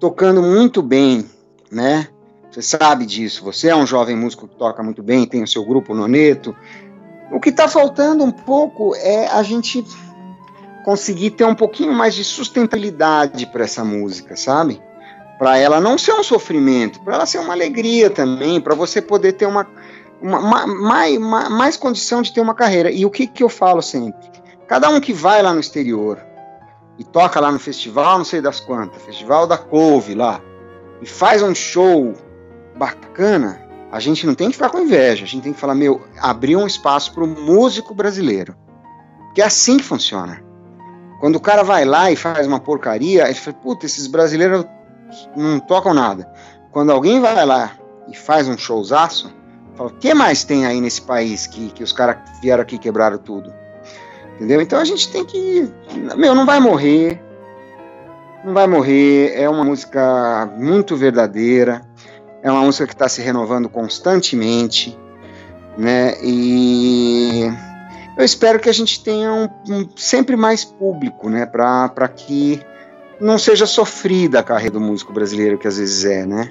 tocando 0.00 0.42
muito 0.42 0.80
bem, 0.82 1.28
né? 1.70 2.08
Você 2.50 2.62
sabe 2.62 3.04
disso. 3.04 3.44
Você 3.44 3.68
é 3.68 3.76
um 3.76 3.86
jovem 3.86 4.16
músico 4.16 4.48
que 4.48 4.56
toca 4.56 4.82
muito 4.82 5.02
bem, 5.02 5.26
tem 5.26 5.42
o 5.42 5.48
seu 5.48 5.64
grupo 5.64 5.94
Noneto. 5.94 6.56
O 7.32 7.40
que 7.40 7.50
está 7.50 7.68
faltando 7.68 8.22
um 8.22 8.30
pouco 8.30 8.94
é 8.94 9.26
a 9.26 9.42
gente 9.42 9.84
conseguir 10.84 11.30
ter 11.30 11.44
um 11.44 11.54
pouquinho 11.54 11.92
mais 11.92 12.14
de 12.14 12.22
sustentabilidade 12.22 13.46
para 13.46 13.64
essa 13.64 13.84
música, 13.84 14.36
sabe? 14.36 14.80
Para 15.38 15.58
ela 15.58 15.80
não 15.80 15.98
ser 15.98 16.12
um 16.12 16.22
sofrimento, 16.22 17.00
para 17.00 17.14
ela 17.14 17.26
ser 17.26 17.38
uma 17.38 17.52
alegria 17.52 18.08
também, 18.08 18.60
para 18.60 18.74
você 18.74 19.02
poder 19.02 19.32
ter 19.32 19.46
uma, 19.46 19.66
uma, 20.20 20.38
uma 20.38 20.66
mais, 20.66 21.18
mais 21.18 21.76
condição 21.76 22.22
de 22.22 22.32
ter 22.32 22.40
uma 22.40 22.54
carreira. 22.54 22.90
E 22.90 23.04
o 23.04 23.10
que, 23.10 23.26
que 23.26 23.42
eu 23.42 23.48
falo 23.48 23.82
sempre? 23.82 24.30
Cada 24.68 24.88
um 24.88 25.00
que 25.00 25.12
vai 25.12 25.42
lá 25.42 25.52
no 25.52 25.60
exterior, 25.60 26.20
e 26.98 27.04
toca 27.04 27.40
lá 27.40 27.50
no 27.50 27.58
festival, 27.58 28.18
não 28.18 28.24
sei 28.24 28.40
das 28.40 28.60
quantas, 28.60 29.02
festival 29.02 29.46
da 29.46 29.58
Couve 29.58 30.14
lá, 30.14 30.40
e 31.02 31.06
faz 31.06 31.42
um 31.42 31.54
show 31.54 32.14
bacana, 32.76 33.60
a 33.90 34.00
gente 34.00 34.26
não 34.26 34.34
tem 34.34 34.48
que 34.48 34.54
ficar 34.54 34.70
com 34.70 34.80
inveja, 34.80 35.24
a 35.24 35.28
gente 35.28 35.42
tem 35.42 35.52
que 35.52 35.60
falar, 35.60 35.74
meu, 35.74 36.02
abrir 36.20 36.56
um 36.56 36.66
espaço 36.66 37.12
para 37.12 37.24
o 37.24 37.26
músico 37.26 37.94
brasileiro. 37.94 38.56
Que 39.34 39.42
é 39.42 39.44
assim 39.44 39.76
que 39.76 39.84
funciona. 39.84 40.42
Quando 41.20 41.36
o 41.36 41.40
cara 41.40 41.62
vai 41.62 41.84
lá 41.84 42.10
e 42.10 42.16
faz 42.16 42.46
uma 42.46 42.60
porcaria, 42.60 43.24
ele 43.24 43.34
fala, 43.34 43.56
puta, 43.56 43.86
esses 43.86 44.06
brasileiros 44.06 44.64
não 45.36 45.60
tocam 45.60 45.94
nada. 45.94 46.30
Quando 46.70 46.90
alguém 46.90 47.20
vai 47.20 47.44
lá 47.44 47.72
e 48.08 48.16
faz 48.16 48.48
um 48.48 48.58
showzaço, 48.58 49.32
fala, 49.76 49.90
o 49.90 49.92
que 49.92 50.12
mais 50.14 50.44
tem 50.44 50.66
aí 50.66 50.80
nesse 50.80 51.02
país 51.02 51.46
que, 51.46 51.70
que 51.70 51.82
os 51.82 51.92
caras 51.92 52.16
vieram 52.40 52.62
aqui 52.62 52.76
e 52.76 52.78
quebraram 52.78 53.18
tudo? 53.18 53.52
Entendeu? 54.36 54.60
Então 54.60 54.78
a 54.78 54.84
gente 54.84 55.10
tem 55.10 55.24
que. 55.24 55.72
Meu, 56.16 56.34
não 56.34 56.44
vai 56.44 56.58
morrer. 56.58 57.22
Não 58.44 58.52
vai 58.52 58.66
morrer. 58.66 59.32
É 59.34 59.48
uma 59.48 59.64
música 59.64 60.50
muito 60.56 60.96
verdadeira. 60.96 61.82
É 62.42 62.50
uma 62.50 62.62
música 62.62 62.86
que 62.86 62.92
está 62.92 63.08
se 63.08 63.22
renovando 63.22 63.68
constantemente. 63.68 64.98
Né? 65.78 66.16
E 66.22 67.48
eu 68.16 68.24
espero 68.24 68.58
que 68.60 68.68
a 68.68 68.72
gente 68.72 69.02
tenha 69.02 69.32
um, 69.32 69.48
um, 69.68 69.88
sempre 69.96 70.36
mais 70.36 70.64
público, 70.64 71.28
né? 71.28 71.46
Para 71.46 72.08
que 72.08 72.60
não 73.24 73.38
seja 73.38 73.64
sofrida 73.64 74.40
a 74.40 74.42
carreira 74.42 74.74
do 74.74 74.80
músico 74.80 75.12
brasileiro, 75.12 75.56
que 75.56 75.66
às 75.66 75.78
vezes 75.78 76.04
é, 76.04 76.26
né? 76.26 76.50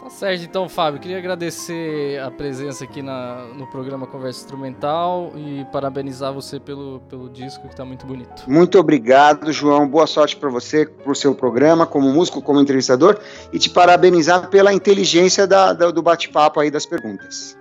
Tá 0.00 0.10
certo, 0.10 0.44
então, 0.44 0.68
Fábio, 0.68 1.00
queria 1.00 1.18
agradecer 1.18 2.20
a 2.20 2.30
presença 2.30 2.84
aqui 2.84 3.02
na, 3.02 3.46
no 3.56 3.66
programa 3.66 4.06
Conversa 4.06 4.40
Instrumental 4.40 5.32
e 5.34 5.66
parabenizar 5.72 6.32
você 6.32 6.60
pelo, 6.60 7.00
pelo 7.08 7.28
disco 7.28 7.66
que 7.68 7.74
tá 7.74 7.84
muito 7.84 8.06
bonito. 8.06 8.44
Muito 8.46 8.78
obrigado, 8.78 9.50
João. 9.50 9.88
Boa 9.88 10.06
sorte 10.06 10.36
para 10.36 10.50
você, 10.50 10.86
pro 10.86 11.14
seu 11.16 11.34
programa, 11.34 11.84
como 11.84 12.12
músico, 12.12 12.40
como 12.40 12.60
entrevistador, 12.60 13.18
e 13.52 13.58
te 13.58 13.70
parabenizar 13.70 14.48
pela 14.50 14.72
inteligência 14.72 15.46
da, 15.46 15.72
da, 15.72 15.90
do 15.90 16.02
bate-papo 16.02 16.60
aí 16.60 16.70
das 16.70 16.86
perguntas. 16.86 17.56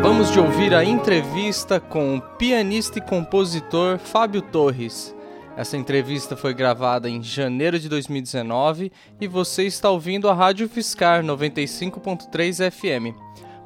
Acabamos 0.00 0.32
de 0.32 0.40
ouvir 0.40 0.74
a 0.74 0.82
entrevista 0.82 1.78
com 1.78 2.16
o 2.16 2.22
pianista 2.22 2.98
e 2.98 3.02
compositor 3.02 3.98
Fábio 3.98 4.40
Torres. 4.40 5.14
Essa 5.58 5.76
entrevista 5.76 6.34
foi 6.34 6.54
gravada 6.54 7.06
em 7.06 7.22
janeiro 7.22 7.78
de 7.78 7.86
2019 7.86 8.90
e 9.20 9.28
você 9.28 9.64
está 9.64 9.90
ouvindo 9.90 10.26
a 10.30 10.32
Rádio 10.32 10.70
Fiscar 10.70 11.22
95.3 11.22 12.70
FM. 12.70 13.14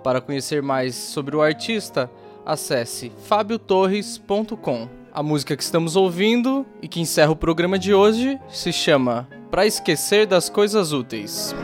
Para 0.03 0.21
conhecer 0.21 0.61
mais 0.61 0.97
sobre 0.97 1.37
o 1.37 1.41
artista, 1.41 2.11
acesse 2.45 3.13
fabiotorres.com. 3.29 4.89
A 5.13 5.23
música 5.23 5.57
que 5.57 5.63
estamos 5.63 5.95
ouvindo 5.95 6.67
e 6.83 6.89
que 6.89 7.01
encerra 7.01 7.31
o 7.31 7.37
programa 7.37 7.79
de 7.79 7.95
hoje 7.95 8.41
se 8.49 8.73
chama 8.73 9.29
Pra 9.53 9.67
Esquecer 9.67 10.27
das 10.27 10.49
Coisas 10.49 10.91
Úteis. 10.91 11.55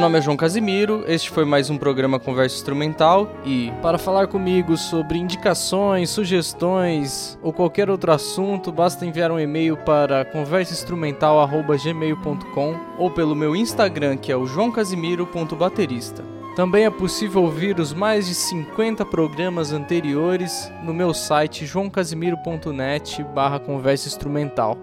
Meu 0.00 0.06
nome 0.06 0.18
é 0.18 0.22
João 0.22 0.34
Casimiro, 0.34 1.04
este 1.06 1.28
foi 1.28 1.44
mais 1.44 1.68
um 1.68 1.76
programa 1.76 2.18
Conversa 2.18 2.56
Instrumental 2.56 3.30
e 3.44 3.70
para 3.82 3.98
falar 3.98 4.28
comigo 4.28 4.74
sobre 4.74 5.18
indicações, 5.18 6.08
sugestões 6.08 7.38
ou 7.42 7.52
qualquer 7.52 7.90
outro 7.90 8.10
assunto, 8.10 8.72
basta 8.72 9.04
enviar 9.04 9.30
um 9.30 9.38
e-mail 9.38 9.76
para 9.76 10.24
conversainstrumental@gmail.com 10.24 12.76
ou 12.96 13.10
pelo 13.10 13.36
meu 13.36 13.54
Instagram, 13.54 14.16
que 14.16 14.32
é 14.32 14.36
o 14.36 14.46
joãocasimiro.baterista. 14.46 16.24
Também 16.56 16.86
é 16.86 16.90
possível 16.90 17.42
ouvir 17.42 17.78
os 17.78 17.92
mais 17.92 18.26
de 18.26 18.34
50 18.34 19.04
programas 19.04 19.70
anteriores 19.70 20.72
no 20.82 20.94
meu 20.94 21.12
site 21.12 21.66
joãocasimiro.net 21.66 23.22
barra 23.34 23.60
conversa 23.60 24.08
instrumental. 24.08 24.78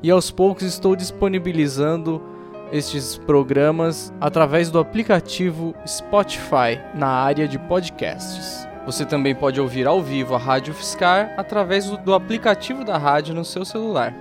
E 0.00 0.08
aos 0.08 0.30
poucos 0.30 0.62
estou 0.62 0.94
disponibilizando 0.94 2.30
estes 2.72 3.18
programas 3.18 4.12
através 4.20 4.70
do 4.70 4.78
aplicativo 4.78 5.74
Spotify 5.86 6.80
na 6.94 7.08
área 7.08 7.46
de 7.46 7.58
podcasts. 7.58 8.66
Você 8.86 9.04
também 9.04 9.34
pode 9.34 9.60
ouvir 9.60 9.86
ao 9.86 10.02
vivo 10.02 10.34
a 10.34 10.38
Rádio 10.38 10.74
Fiscar 10.74 11.32
através 11.36 11.88
do 11.88 12.14
aplicativo 12.14 12.84
da 12.84 12.98
rádio 12.98 13.34
no 13.34 13.44
seu 13.44 13.64
celular. 13.64 14.12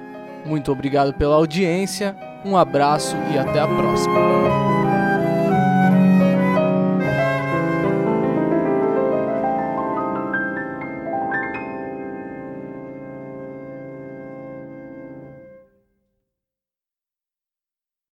Muito 0.45 0.71
obrigado 0.71 1.13
pela 1.13 1.35
audiência, 1.35 2.15
um 2.45 2.55
abraço 2.57 3.15
e 3.33 3.39
até 3.39 3.59
a 3.59 3.67
próxima. 3.67 4.70